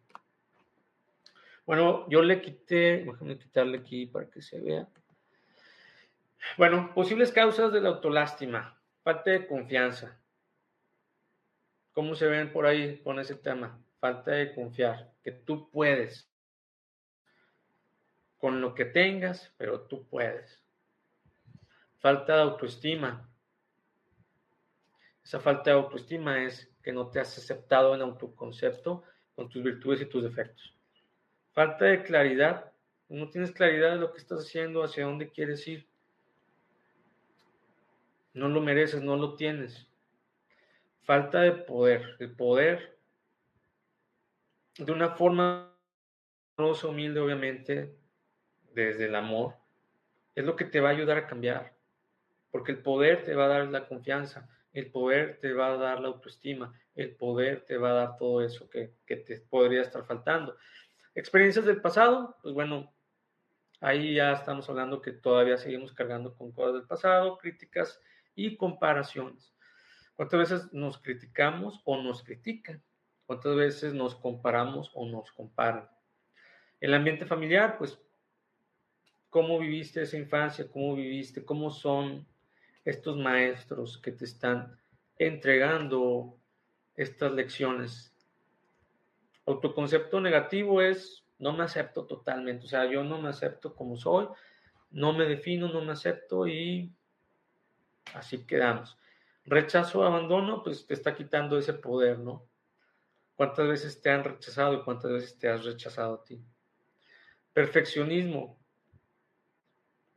[1.67, 4.87] Bueno, yo le quité, déjame quitarle aquí para que se vea.
[6.57, 8.81] Bueno, posibles causas de la autolástima.
[9.03, 10.17] Falta de confianza.
[11.93, 13.77] ¿Cómo se ven por ahí con ese tema?
[14.01, 16.27] Falta de confiar, que tú puedes.
[18.39, 20.65] Con lo que tengas, pero tú puedes.
[21.99, 23.31] Falta de autoestima.
[25.23, 30.01] Esa falta de autoestima es que no te has aceptado en autoconcepto con tus virtudes
[30.01, 30.75] y tus defectos.
[31.53, 32.73] Falta de claridad.
[33.11, 35.87] No tienes claridad de lo que estás haciendo, hacia dónde quieres ir.
[38.33, 39.87] no lo mereces, no lo tienes.
[41.03, 42.17] Falta de poder.
[42.19, 43.00] El poder,
[44.79, 45.71] de una forma
[46.85, 47.97] humilde, obviamente,
[48.75, 49.55] desde el amor,
[50.35, 51.75] es lo que te va a ayudar a cambiar.
[52.51, 56.01] Porque el poder te va a dar la confianza, el poder te va a dar
[56.01, 60.05] la autoestima, el poder te va a dar todo eso que, que te podría estar
[60.05, 60.57] faltando.
[61.15, 62.93] Experiencias del pasado, pues bueno,
[63.81, 68.01] ahí ya estamos hablando que todavía seguimos cargando con cosas del pasado, críticas
[68.35, 69.55] y comparaciones.
[70.15, 72.83] ¿Cuántas veces nos criticamos o nos critican?
[73.31, 75.89] ¿Cuántas veces nos comparamos o nos comparan?
[76.81, 77.97] El ambiente familiar, pues,
[79.29, 80.69] ¿cómo viviste esa infancia?
[80.69, 81.45] ¿Cómo viviste?
[81.45, 82.27] ¿Cómo son
[82.85, 84.77] estos maestros que te están
[85.17, 86.41] entregando
[86.97, 88.13] estas lecciones?
[89.47, 94.27] Autoconcepto negativo es no me acepto totalmente, o sea, yo no me acepto como soy,
[94.91, 96.93] no me defino, no me acepto y
[98.13, 98.99] así quedamos.
[99.45, 102.50] Rechazo, abandono, pues te está quitando ese poder, ¿no?
[103.41, 106.45] ¿Cuántas veces te han rechazado y cuántas veces te has rechazado a ti?
[107.55, 108.63] Perfeccionismo.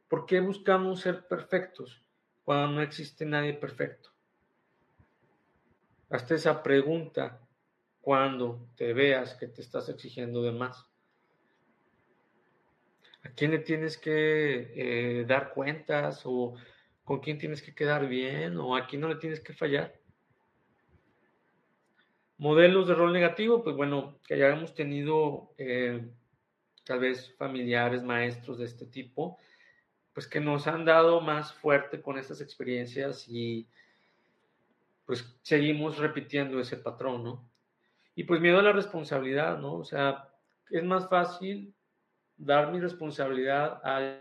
[0.09, 2.03] ¿Por qué buscamos ser perfectos
[2.43, 4.09] cuando no existe nadie perfecto?
[6.09, 7.39] Hazte esa pregunta
[8.01, 10.86] cuando te veas que te estás exigiendo de más.
[13.24, 14.74] ¿A quién le tienes que
[15.21, 16.55] eh, dar cuentas o
[17.05, 20.03] con quién tienes que quedar bien o a quién no le tienes que fallar.
[22.43, 26.05] Modelos de rol negativo, pues bueno, que hayamos tenido eh,
[26.83, 29.37] tal vez familiares, maestros de este tipo,
[30.11, 33.65] pues que nos han dado más fuerte con estas experiencias y
[35.05, 37.49] pues seguimos repitiendo ese patrón, ¿no?
[38.13, 39.75] Y pues miedo a la responsabilidad, ¿no?
[39.75, 40.27] O sea,
[40.69, 41.73] es más fácil
[42.35, 44.19] dar mi responsabilidad a,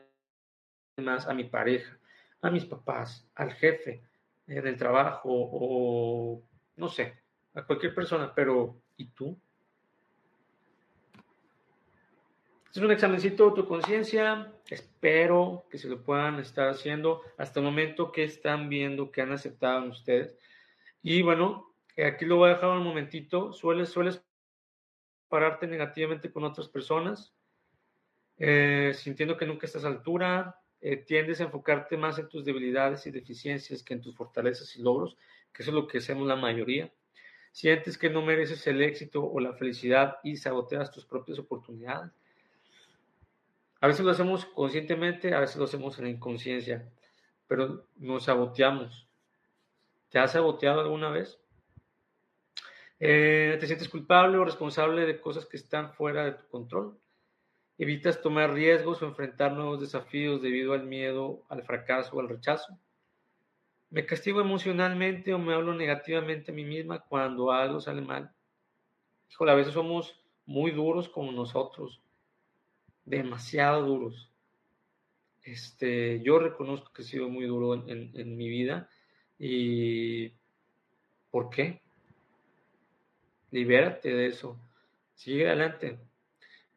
[0.98, 1.98] más a mi pareja,
[2.40, 4.04] a mis papás, al jefe
[4.46, 6.40] en el trabajo o
[6.76, 7.21] no sé,
[7.54, 9.38] a cualquier persona, pero ¿y tú?
[12.74, 14.50] Es un examencito de autoconciencia.
[14.70, 19.32] Espero que se lo puedan estar haciendo hasta el momento que están viendo, que han
[19.32, 20.34] aceptado ustedes.
[21.02, 23.52] Y bueno, aquí lo voy a dejar un momentito.
[23.52, 24.24] Sueles, sueles
[25.28, 27.34] pararte negativamente con otras personas,
[28.38, 33.06] eh, sintiendo que nunca estás a altura, eh, tiendes a enfocarte más en tus debilidades
[33.06, 35.18] y deficiencias que en tus fortalezas y logros,
[35.52, 36.90] que eso es lo que hacemos la mayoría.
[37.52, 42.10] Sientes que no mereces el éxito o la felicidad y saboteas tus propias oportunidades.
[43.80, 46.88] A veces lo hacemos conscientemente, a veces lo hacemos en la inconsciencia,
[47.46, 49.06] pero nos saboteamos.
[50.08, 51.38] ¿Te has saboteado alguna vez?
[53.00, 56.98] Eh, ¿Te sientes culpable o responsable de cosas que están fuera de tu control?
[57.76, 62.78] Evitas tomar riesgos o enfrentar nuevos desafíos debido al miedo, al fracaso o al rechazo.
[63.92, 68.32] Me castigo emocionalmente o me hablo negativamente a mí misma cuando algo sale mal.
[69.30, 72.00] Híjole, a veces somos muy duros con nosotros,
[73.04, 74.30] demasiado duros.
[75.42, 78.88] Este, yo reconozco que he sido muy duro en, mi vida
[79.38, 80.32] y
[81.30, 81.82] ¿por qué?
[83.50, 84.58] Libérate de eso.
[85.14, 85.98] Sigue adelante.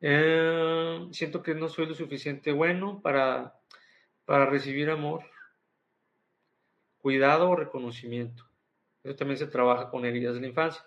[0.01, 3.57] Eh, siento que no soy lo suficiente bueno para,
[4.25, 5.23] para recibir amor,
[7.05, 8.49] cuidado o reconocimiento.
[9.03, 10.83] Eso también se trabaja con heridas de la infancia.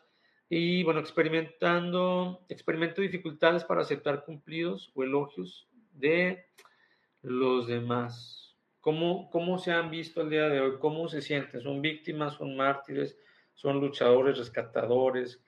[0.49, 6.45] Y bueno, experimentando, experimento dificultades para aceptar cumplidos o elogios de
[7.23, 8.57] los demás.
[8.81, 10.81] ¿Cómo, ¿Cómo se han visto el día de hoy?
[10.81, 11.61] ¿Cómo se sienten?
[11.61, 12.35] ¿Son víctimas?
[12.35, 13.16] ¿Son mártires?
[13.55, 15.41] ¿Son luchadores, rescatadores?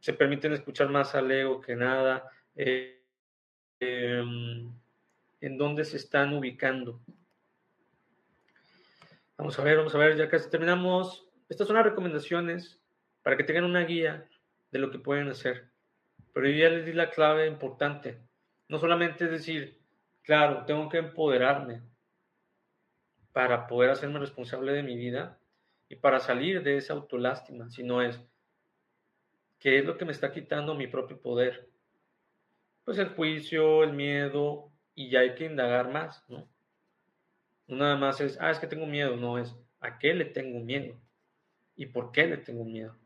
[0.00, 2.28] ¿Se permiten escuchar más al ego que nada?
[2.56, 3.04] Eh,
[3.78, 4.68] em,
[5.40, 7.00] en dónde se están ubicando.
[9.36, 11.28] Vamos a ver, vamos a ver, ya casi terminamos.
[11.48, 12.80] Estas son las recomendaciones
[13.22, 14.28] para que tengan una guía
[14.70, 15.70] de lo que pueden hacer.
[16.32, 18.18] Pero yo ya les di la clave importante.
[18.68, 19.80] No solamente es decir,
[20.22, 21.82] claro, tengo que empoderarme
[23.32, 25.38] para poder hacerme responsable de mi vida
[25.88, 28.20] y para salir de esa autolástima, sino es,
[29.58, 31.68] ¿qué es lo que me está quitando mi propio poder?
[32.86, 36.48] pues el juicio, el miedo, y ya hay que indagar más, ¿no?
[37.68, 40.96] Nada más es, ah, es que tengo miedo, no es, ¿a qué le tengo miedo?
[41.74, 42.96] ¿Y por qué le tengo miedo?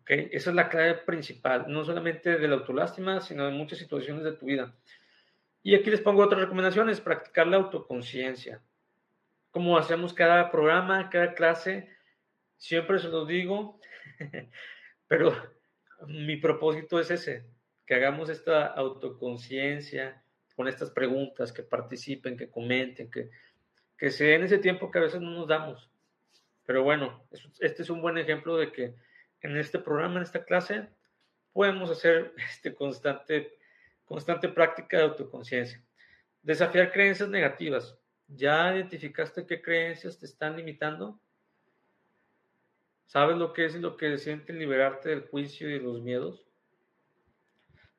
[0.00, 0.10] ¿Ok?
[0.10, 4.32] Esa es la clave principal, no solamente de la autolástima, sino de muchas situaciones de
[4.32, 4.74] tu vida.
[5.62, 8.60] Y aquí les pongo otras recomendaciones, practicar la autoconciencia.
[9.50, 11.88] Como hacemos cada programa, cada clase,
[12.56, 13.80] siempre se los digo,
[15.06, 15.32] pero
[16.08, 17.46] mi propósito es ese,
[17.86, 20.23] que hagamos esta autoconciencia
[20.56, 23.30] con estas preguntas, que participen, que comenten, que,
[23.96, 25.90] que sea en ese tiempo que a veces no nos damos.
[26.66, 27.24] Pero bueno,
[27.60, 28.94] este es un buen ejemplo de que
[29.40, 30.88] en este programa, en esta clase,
[31.52, 33.58] podemos hacer este constante,
[34.04, 35.82] constante práctica de autoconciencia.
[36.42, 37.98] Desafiar creencias negativas.
[38.26, 41.20] ¿Ya identificaste qué creencias te están limitando?
[43.06, 46.46] ¿Sabes lo que es y lo que siente liberarte del juicio y de los miedos?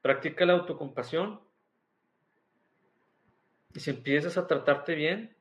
[0.02, 1.40] Practica la autocompasión.
[3.76, 5.36] Y si empiezas a tratarte bien,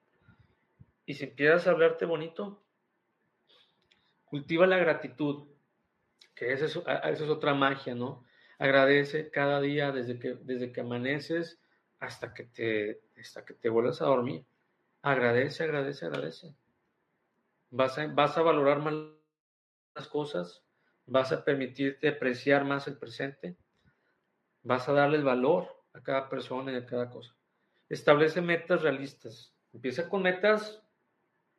[1.07, 2.64] y si empiezas a hablarte bonito,
[4.24, 5.47] cultiva la gratitud,
[6.35, 8.24] que esa es, esa es otra magia, ¿no?
[8.59, 11.61] Agradece cada día desde que, desde que amaneces
[12.01, 14.45] hasta que te, hasta que te vuelvas a dormir.
[15.03, 16.55] Agradece, agradece, agradece.
[17.70, 18.95] Vas a, vas a valorar más
[19.95, 20.64] las cosas,
[21.07, 23.57] vas a permitirte apreciar más el presente,
[24.64, 27.37] vas a darle el valor a cada persona y a cada cosa.
[27.89, 29.55] Establece metas realistas.
[29.72, 30.82] Empieza con metas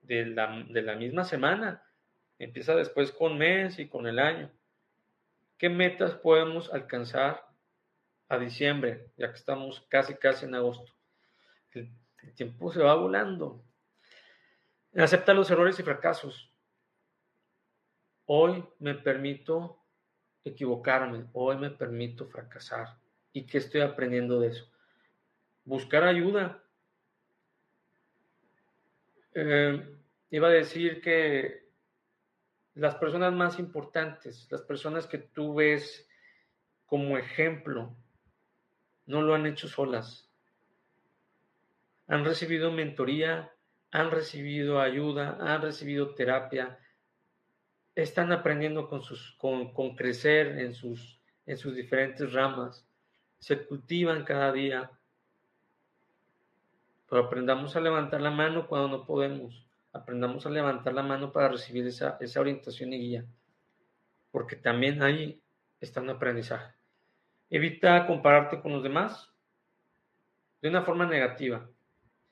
[0.01, 1.83] de la, misma semana.
[2.39, 4.51] Empieza después con mes y con el año.
[5.57, 7.45] ¿Qué metas podemos alcanzar
[8.27, 10.93] a diciembre, ya que estamos casi, casi en agosto?
[11.71, 11.91] El,
[12.35, 13.63] tiempo se va volando.
[14.95, 16.51] Acepta los errores y fracasos.
[18.25, 19.79] Hoy me permito
[20.43, 22.97] equivocarme, hoy me permito fracasar.
[23.31, 24.74] ¿Y qué estoy aprendiendo de eso?
[25.65, 26.63] Buscar ayuda.
[29.33, 29.97] Eh,
[30.29, 31.65] iba a decir que
[32.75, 36.07] las personas más importantes, las personas que tú ves
[36.85, 37.95] como ejemplo,
[39.07, 40.29] no lo han hecho solas.
[42.07, 43.51] Han recibido mentoría,
[43.91, 46.79] han recibido ayuda, han recibido terapia,
[47.95, 52.85] están aprendiendo con, sus, con, con crecer en sus, en sus diferentes ramas,
[53.39, 54.91] se cultivan cada día.
[57.09, 61.47] Pero aprendamos a levantar la mano cuando no podemos aprendamos a levantar la mano para
[61.47, 63.25] recibir esa, esa orientación y guía,
[64.29, 65.41] porque también ahí
[65.79, 66.73] está un aprendizaje.
[67.49, 69.31] Evita compararte con los demás
[70.61, 71.69] de una forma negativa.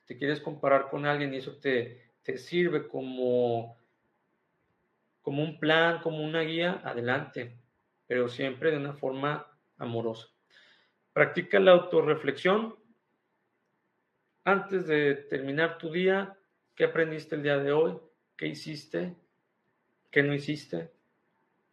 [0.00, 3.78] Si te quieres comparar con alguien y eso te, te sirve como,
[5.22, 7.56] como un plan, como una guía, adelante,
[8.06, 9.46] pero siempre de una forma
[9.78, 10.28] amorosa.
[11.14, 12.76] Practica la autorreflexión.
[14.44, 16.36] Antes de terminar tu día,
[16.74, 17.96] ¿Qué aprendiste el día de hoy?
[18.36, 19.14] ¿Qué hiciste?
[20.10, 20.90] ¿Qué no hiciste?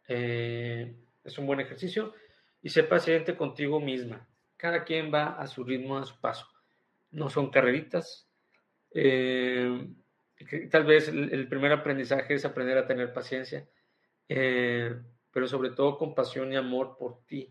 [0.08, 2.14] Eh, es un buen ejercicio.
[2.62, 4.28] Y sé paciente contigo misma.
[4.58, 6.48] Cada quien va a su ritmo, a su paso.
[7.10, 8.30] No son carreritas.
[8.94, 9.88] Eh,
[10.70, 13.68] tal vez el, primer aprendizaje es aprender a tener paciencia,
[14.30, 14.96] eh,
[15.32, 17.50] pero sobre todo compasión y amor por ti.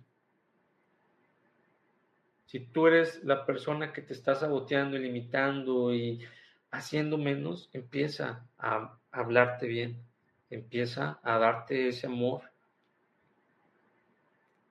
[2.51, 6.27] Si tú eres la persona que te está saboteando y limitando y
[6.73, 10.03] haciendo menos, empieza a hablarte bien,
[10.51, 12.43] empieza a darte ese amor.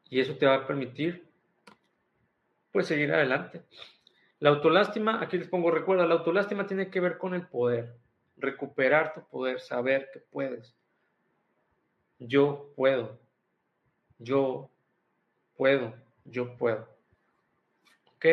[0.10, 1.26] Y eso te va a permitir,
[2.74, 3.64] pues, seguir adelante.
[4.40, 7.96] La autolástima, aquí les pongo, recuerda, la autolástima tiene que ver con el poder,
[8.36, 10.76] recuperar tu poder, saber que puedes.
[12.18, 13.18] Yo puedo,
[14.18, 14.70] yo
[15.56, 15.94] puedo,
[16.26, 16.99] yo puedo.
[18.20, 18.26] ¿Ok?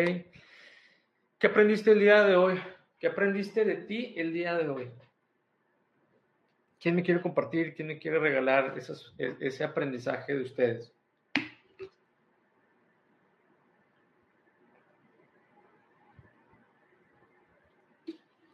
[1.39, 2.61] ¿Qué aprendiste el día de hoy?
[2.99, 4.91] ¿Qué aprendiste de ti el día de hoy?
[6.81, 7.73] ¿Quién me quiere compartir?
[7.73, 8.75] ¿Quién me quiere regalar
[9.17, 10.93] e, ese aprendizaje de ustedes?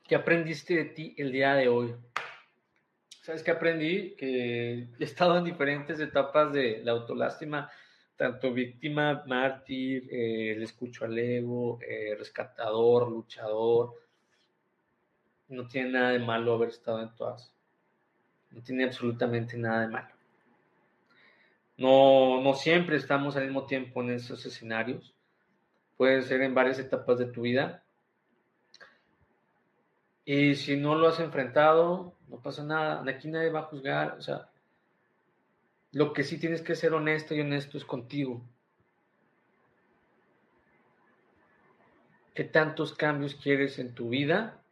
[0.07, 1.95] ¿Qué aprendiste de ti el día de hoy?
[3.22, 4.16] ¿Sabes qué aprendí?
[4.16, 7.70] Que he estado en diferentes etapas de la autolástima,
[8.17, 13.95] tanto víctima, mártir, eh, el escucho al ego, eh, rescatador, luchador,
[15.49, 17.53] no tiene nada de malo haber estado en todas.
[18.51, 20.09] No tiene absolutamente nada de malo.
[21.77, 25.15] No, no siempre estamos al mismo tiempo en esos escenarios.
[25.97, 27.83] Puede ser en varias etapas de tu vida.
[30.25, 33.03] Y si no lo has enfrentado, no pasa nada.
[33.11, 34.17] Aquí nadie va a juzgar.
[34.19, 34.49] O sea,
[35.93, 38.43] lo que sí tienes que ser honesto y honesto es contigo.
[42.34, 44.62] ¿Qué tantos cambios quieres en tu vida?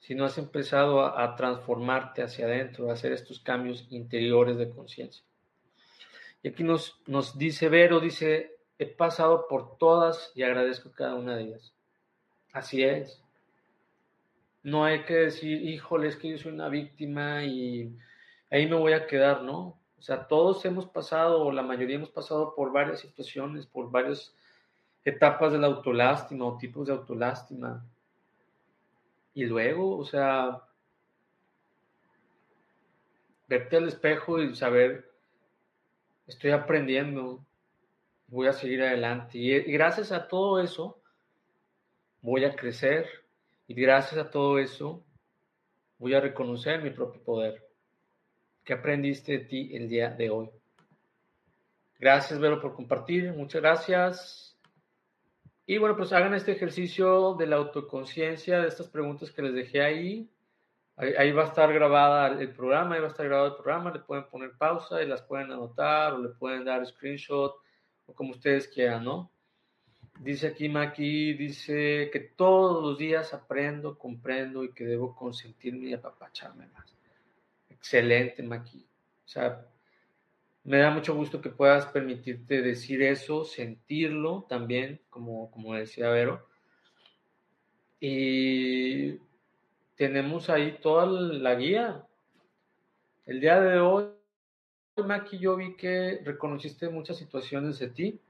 [0.00, 5.22] si no has empezado a, transformarte hacia adentro, a hacer estos cambios interiores de conciencia.
[6.42, 11.36] Y aquí nos, nos dice Vero, dice, he pasado por todas y agradezco cada una
[11.36, 11.74] de ellas.
[12.52, 13.22] Así es.
[14.62, 17.96] No hay que decir, híjole, es que yo soy una víctima y
[18.50, 19.77] ahí me voy a quedar, ¿no?
[19.98, 24.34] O sea, todos hemos pasado, o la mayoría hemos pasado por varias situaciones, por varias
[25.04, 27.84] etapas de la autolástima o tipos de autolástima
[29.34, 30.62] Y luego, o sea,
[33.48, 35.10] verte al espejo y saber,
[36.26, 37.44] estoy aprendiendo,
[38.28, 39.38] voy a seguir adelante.
[39.38, 41.00] Y, gracias a todo eso,
[42.20, 43.08] voy a crecer.
[43.66, 45.04] Y gracias a todo eso,
[45.98, 47.67] voy a reconocer mi propio poder.
[48.68, 50.50] ¿Qué aprendiste de ti el día de hoy?
[51.98, 53.32] Gracias, Vero, por compartir.
[53.32, 54.58] Muchas gracias.
[55.64, 59.80] Y bueno, pues hagan este ejercicio de la autoconciencia, de estas preguntas que les dejé
[59.80, 60.30] ahí.
[60.96, 61.32] ahí.
[61.32, 64.28] va a estar grabada el programa, ahí va a estar grabado el programa, le pueden
[64.28, 67.54] poner pausa y las pueden anotar o le pueden dar screenshot
[68.04, 69.32] o como ustedes quieran, ¿no?
[70.20, 75.94] Dice aquí Maki, dice que todos los días aprendo, comprendo y que debo consentirme y
[75.94, 76.97] apapacharme más.
[77.78, 78.86] Excelente, Maki.
[79.24, 79.66] O sea,
[80.64, 86.46] me da mucho gusto que puedas permitirte decir eso, sentirlo también, como, como decía Vero.
[88.00, 89.18] Y
[89.96, 92.04] tenemos ahí toda la guía.
[93.26, 94.06] El día de hoy,
[94.96, 98.20] Maki, yo vi que reconociste muchas situaciones de ti.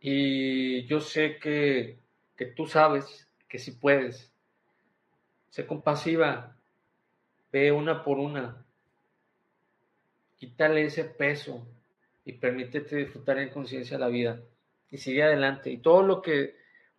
[0.00, 2.00] Y yo sé que,
[2.36, 4.32] que tú sabes que si puedes.
[5.48, 6.56] Sé compasiva.
[7.52, 8.64] Ve una por una
[10.42, 11.64] quítale ese peso
[12.24, 14.40] y permítete disfrutar en conciencia la vida
[14.90, 15.70] y sigue adelante.
[15.70, 16.56] Y todo lo que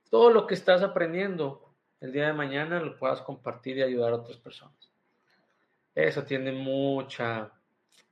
[0.09, 4.17] todo lo que estás aprendiendo el día de mañana lo puedas compartir y ayudar a
[4.17, 4.89] otras personas.
[5.93, 7.51] Eso tiene mucha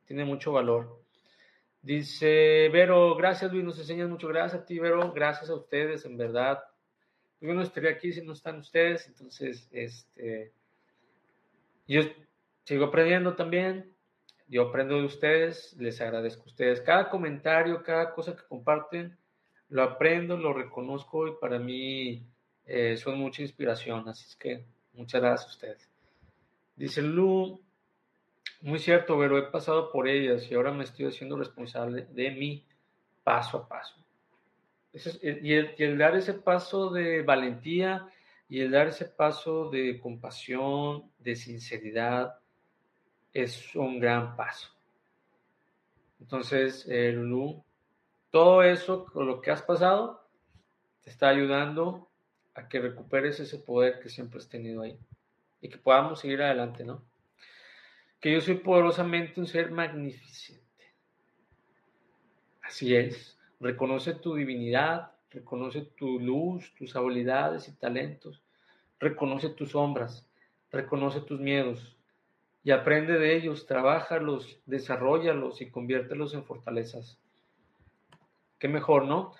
[0.05, 0.99] tiene mucho valor.
[1.81, 4.27] Dice Vero, gracias Luis, nos enseñas mucho.
[4.27, 5.13] Gracias a ti, Vero.
[5.13, 6.61] Gracias a ustedes, en verdad.
[7.39, 9.07] Yo no estaría aquí si no están ustedes.
[9.07, 10.51] Entonces, este,
[11.87, 12.01] yo
[12.63, 13.91] sigo aprendiendo también
[14.51, 16.81] yo aprendo de ustedes, les agradezco a ustedes.
[16.81, 19.17] Cada comentario, cada cosa que comparten,
[19.69, 22.27] lo aprendo, lo reconozco y para mí
[22.65, 24.09] eh, son mucha inspiración.
[24.09, 25.89] Así es que muchas gracias a ustedes.
[26.75, 27.61] Dice Lu,
[28.59, 32.65] muy cierto, pero he pasado por ellas y ahora me estoy haciendo responsable de mí
[33.23, 33.95] paso a paso.
[35.21, 38.05] y, el, dar ese paso de valentía
[38.49, 42.40] y el dar ese paso de compasión, de sinceridad,
[43.33, 44.69] es un gran paso.
[46.19, 47.63] Entonces, eh, Lulu,
[48.29, 50.27] todo eso lo que has pasado
[51.01, 52.09] te está ayudando
[52.53, 54.97] a que recuperes ese poder que siempre has tenido ahí
[55.61, 57.03] y que podamos seguir adelante, ¿no?
[58.19, 60.61] Que yo soy poderosamente un ser magnificente.
[62.61, 63.37] Así es.
[63.59, 68.43] Reconoce tu divinidad, reconoce tu luz, tus habilidades y talentos,
[68.99, 70.27] reconoce tus sombras,
[70.71, 71.97] reconoce tus miedos,
[72.63, 77.19] y aprende de ellos, trabájalos, desarrollalos y conviértelos en fortalezas.
[78.59, 79.33] Qué mejor, ¿no?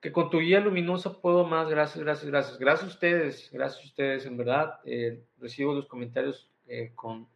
[0.00, 1.68] Que con tu guía luminosa puedo más.
[1.68, 2.58] Gracias, gracias, gracias.
[2.58, 4.78] Gracias a ustedes, gracias a ustedes, en verdad.
[4.84, 7.26] Eh, recibo los comentarios eh, con,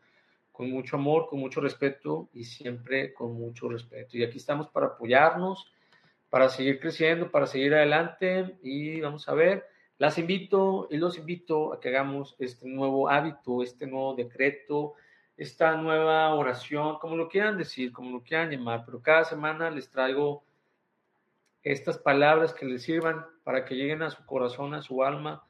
[0.52, 4.18] con mucho amor, con mucho respeto y siempre con mucho respeto.
[4.18, 5.72] Y aquí estamos para apoyarnos,
[6.28, 9.66] para seguir creciendo, para seguir adelante y vamos a ver.
[9.96, 14.94] Las invito y los invito a que hagamos este nuevo hábito, este nuevo decreto,
[15.36, 19.90] esta nueva oración, como lo quieran decir, como lo quieran llamar, pero cada semana les
[19.90, 20.44] traigo
[21.62, 25.46] estas palabras que les sirvan para que lleguen a su corazón, a su alma,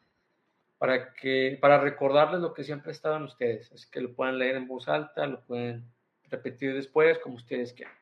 [0.78, 4.56] para que para recordarles lo que siempre ha en ustedes, así que lo puedan leer
[4.56, 5.84] en voz alta, lo pueden
[6.24, 7.94] repetir después como ustedes quieran.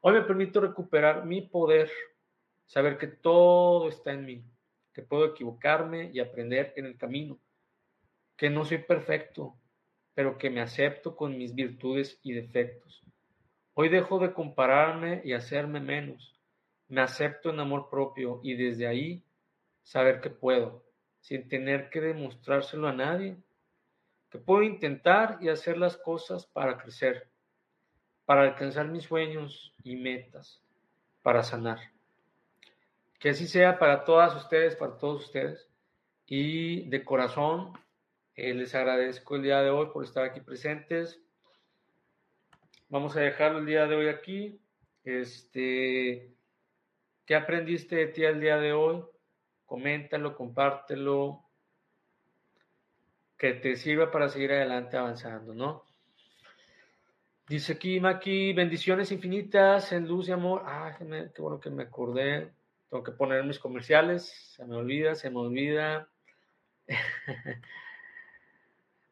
[0.00, 1.90] Hoy me permito recuperar mi poder,
[2.64, 4.44] saber que todo está en mí,
[4.92, 7.38] que puedo equivocarme y aprender en el camino,
[8.36, 9.56] que no soy perfecto,
[10.16, 13.04] pero que me acepto con mis virtudes y defectos.
[13.74, 16.40] Hoy dejo de compararme y hacerme menos.
[16.88, 19.22] Me acepto en amor propio y desde ahí
[19.82, 20.82] saber que puedo,
[21.20, 23.36] sin tener que demostrárselo a nadie,
[24.30, 27.28] que puedo intentar y hacer las cosas para crecer,
[28.24, 30.62] para alcanzar mis sueños y metas,
[31.20, 31.92] para sanar.
[33.18, 35.68] Que así sea para todas ustedes, para todos ustedes.
[36.24, 37.74] Y de corazón
[38.36, 41.20] eh, les agradezco el día de hoy por estar aquí presentes.
[42.90, 44.60] Vamos a dejarlo el día de hoy aquí.
[45.04, 46.36] Este,
[47.24, 49.02] ¿Qué aprendiste de ti el día de hoy?
[49.64, 51.44] Coméntalo, compártelo.
[53.38, 55.84] Que te sirva para seguir adelante avanzando, ¿no?
[57.48, 60.62] Dice aquí, Maki, bendiciones infinitas en luz y amor.
[60.66, 62.52] Ah, qué bueno que me acordé.
[62.90, 64.54] Tengo que poner mis comerciales.
[64.54, 66.08] Se me olvida, se me olvida.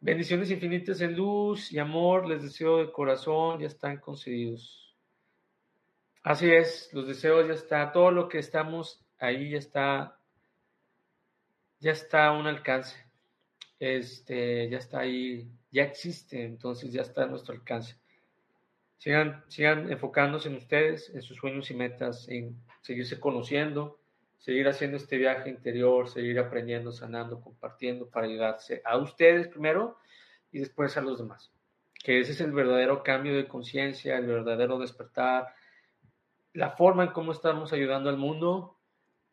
[0.04, 4.94] Bendiciones infinitas en luz y amor, les deseo de corazón, ya están concedidos.
[6.22, 10.20] Así es, los deseos ya está, todo lo que estamos ahí ya está,
[11.80, 12.94] ya está a un alcance.
[13.80, 17.96] este, ya está ahí, ya existe, entonces ya está a nuestro alcance.
[18.98, 23.98] Sigan, sigan enfocándose en ustedes, en sus sueños y metas, en seguirse conociendo,
[24.44, 29.96] seguir haciendo este viaje interior, seguir aprendiendo, sanando, compartiendo para ayudarse a ustedes primero
[30.52, 31.50] y después a los demás.
[31.94, 35.54] Que ese es el verdadero cambio de conciencia, el verdadero despertar,
[36.52, 38.78] la forma en cómo estamos ayudando al mundo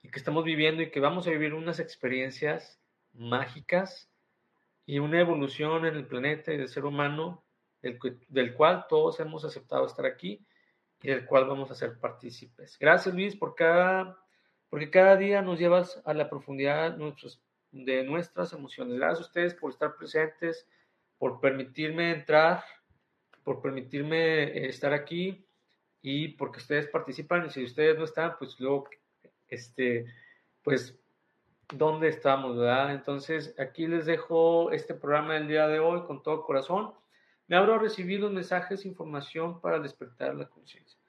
[0.01, 2.79] y que estamos viviendo y que vamos a vivir unas experiencias
[3.11, 4.09] mágicas
[4.85, 7.43] y una evolución en el planeta y del ser humano
[7.81, 7.99] del,
[8.29, 10.47] del cual todos hemos aceptado estar aquí
[11.03, 12.77] y del cual vamos a ser partícipes.
[12.79, 14.17] Gracias Luis por cada
[14.71, 16.97] porque cada día nos llevas a la profundidad
[17.71, 18.97] de nuestras emociones.
[18.97, 20.65] Gracias a ustedes por estar presentes,
[21.17, 22.63] por permitirme entrar,
[23.43, 25.45] por permitirme estar aquí
[26.01, 28.87] y porque ustedes participan y si ustedes no están, pues luego,
[29.49, 30.05] este,
[30.63, 30.97] pues,
[31.73, 32.93] ¿dónde estamos, verdad?
[32.93, 36.93] Entonces, aquí les dejo este programa del día de hoy con todo corazón.
[37.47, 41.00] Me abro a recibir los mensajes, información para despertar la conciencia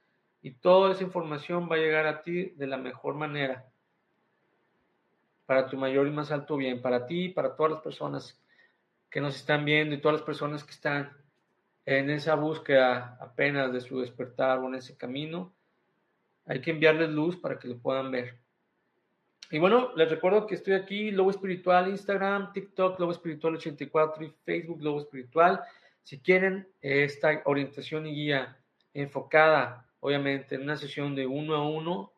[0.43, 3.65] y toda esa información va a llegar a ti de la mejor manera,
[5.47, 8.41] para tu mayor y más alto bien, para ti y para todas las personas
[9.09, 11.17] que nos están viendo y todas las personas que están
[11.85, 15.55] en esa búsqueda apenas de su despertar o en ese camino.
[16.47, 18.39] Hay que enviarles luz para que lo puedan ver.
[19.51, 24.35] Y bueno, les recuerdo que estoy aquí, Lobo Espiritual, Instagram, TikTok, Lobo Espiritual 84 y
[24.45, 25.61] Facebook, Lobo Espiritual.
[26.03, 28.57] Si quieren esta orientación y guía
[28.95, 32.13] enfocada obviamente en una sesión de uno a uno.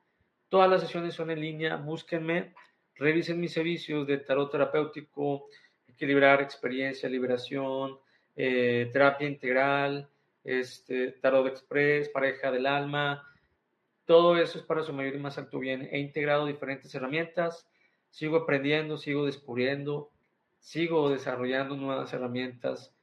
[0.48, 2.54] Todas las sesiones son en línea, búsquenme,
[2.94, 5.48] revisen mis servicios de tarot terapéutico,
[5.86, 7.98] equilibrar experiencia, liberación,
[8.36, 10.08] eh, terapia integral,
[10.42, 13.22] este, tarot express, pareja del alma.
[14.06, 15.86] Todo eso es para su mayor y más alto bien.
[15.92, 17.68] He integrado diferentes herramientas,
[18.08, 20.10] sigo aprendiendo, sigo descubriendo,
[20.58, 22.94] sigo desarrollando nuevas herramientas,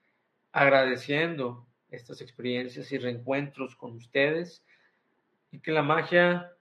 [0.51, 4.65] agradeciendo estas experiencias y reencuentros con ustedes
[5.51, 6.53] y que la magia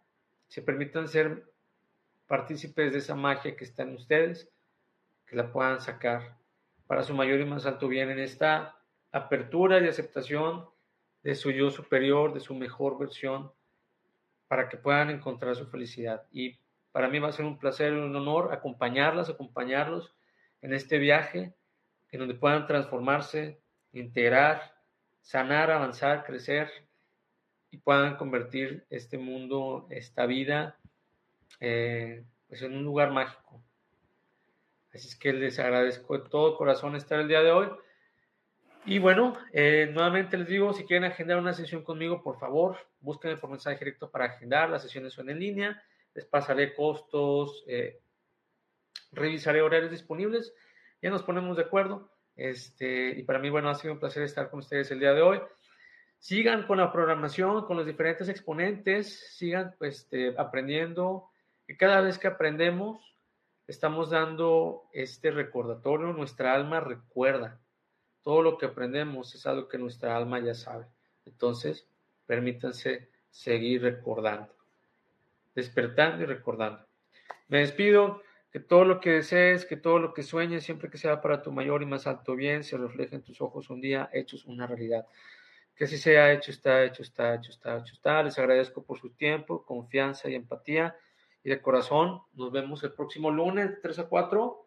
[0.48, 1.44] se permitan ser
[2.26, 4.48] partícipes de esa magia que está en ustedes,
[5.26, 6.36] que la puedan sacar
[6.86, 8.76] para su mayor y más alto bien en esta
[9.12, 10.68] apertura y aceptación
[11.22, 13.52] de su yo superior, de su mejor versión,
[14.48, 16.26] para que puedan encontrar su felicidad.
[16.32, 16.58] Y
[16.90, 20.12] para mí va a ser un placer y un honor acompañarlas, acompañarlos
[20.62, 21.54] en este viaje,
[22.10, 23.60] en donde puedan transformarse,
[23.92, 24.74] integrar,
[25.20, 26.70] sanar, avanzar, crecer
[27.70, 30.76] y puedan convertir este mundo, esta vida,
[31.60, 33.62] eh, pues en un lugar mágico.
[34.92, 37.68] Así es que les agradezco de todo corazón estar el día de hoy.
[38.86, 43.36] Y bueno, eh, nuevamente les digo, si quieren agendar una sesión conmigo, por favor, búsquenme
[43.36, 44.68] por mensaje directo para agendar.
[44.68, 45.80] Las sesiones son en línea,
[46.14, 48.00] les pasaré costos, eh,
[49.12, 50.52] revisaré horarios disponibles,
[51.00, 52.10] ya nos ponemos de acuerdo.
[52.34, 55.22] Este, y para mí, bueno, ha sido un placer estar con ustedes el día de
[55.22, 55.40] hoy
[56.20, 61.30] sigan con la programación, con los diferentes exponentes, sigan este, aprendiendo.
[61.66, 63.16] Y cada vez que aprendemos,
[63.66, 67.58] estamos dando este recordatorio, nuestra alma recuerda.
[68.22, 70.86] Todo lo que aprendemos es algo que nuestra alma ya sabe.
[71.24, 71.88] Entonces,
[72.26, 74.54] permítanse seguir recordando,
[75.54, 76.84] despertando y recordando.
[77.48, 81.20] Me despido, que todo lo que desees, que todo lo que sueñes, siempre que sea
[81.20, 84.44] para tu mayor y más alto bien, se refleje en tus ojos un día, hechos
[84.44, 85.06] una realidad.
[85.74, 88.22] Que así sea hecho, está hecho, está hecho, está hecho, está.
[88.22, 90.96] Les agradezco por su tiempo, confianza y empatía.
[91.42, 94.66] Y de corazón, nos vemos el próximo lunes, 3 a 4.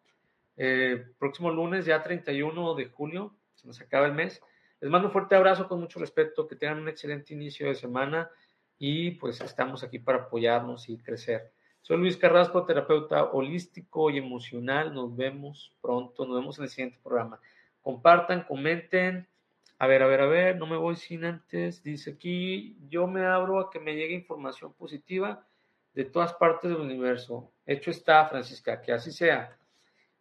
[0.58, 4.42] Eh, próximo lunes, ya 31 de julio, se nos acaba el mes.
[4.80, 8.30] Les mando un fuerte abrazo con mucho respeto, que tengan un excelente inicio de semana
[8.78, 11.52] y pues estamos aquí para apoyarnos y crecer.
[11.82, 14.94] Soy Luis Carrasco, terapeuta holístico y emocional.
[14.94, 17.40] Nos vemos pronto, nos vemos en el siguiente programa.
[17.82, 19.28] Compartan, comenten
[19.84, 21.84] a ver, a ver, a ver, no me voy sin antes.
[21.84, 25.46] Dice aquí, yo me abro a que me llegue información positiva
[25.94, 27.52] de todas partes del universo.
[27.66, 29.58] Hecho está, Francisca, que así sea.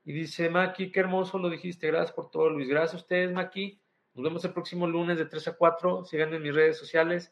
[0.05, 1.87] Y dice Maki, qué hermoso lo dijiste.
[1.87, 2.69] Gracias por todo, Luis.
[2.69, 3.79] Gracias a ustedes, Maki.
[4.15, 6.07] Nos vemos el próximo lunes de 3 a 4.
[6.07, 7.31] Síganme en mis redes sociales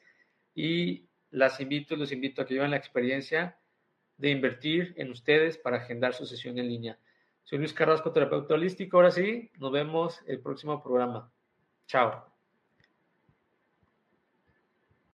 [0.54, 3.58] y las invito y los invito a que lleven la experiencia
[4.18, 6.96] de invertir en ustedes para agendar su sesión en línea.
[7.42, 8.98] Soy Luis Carrasco, terapeuta holístico.
[8.98, 11.32] Ahora sí, nos vemos el próximo programa.
[11.90, 12.29] Ciao.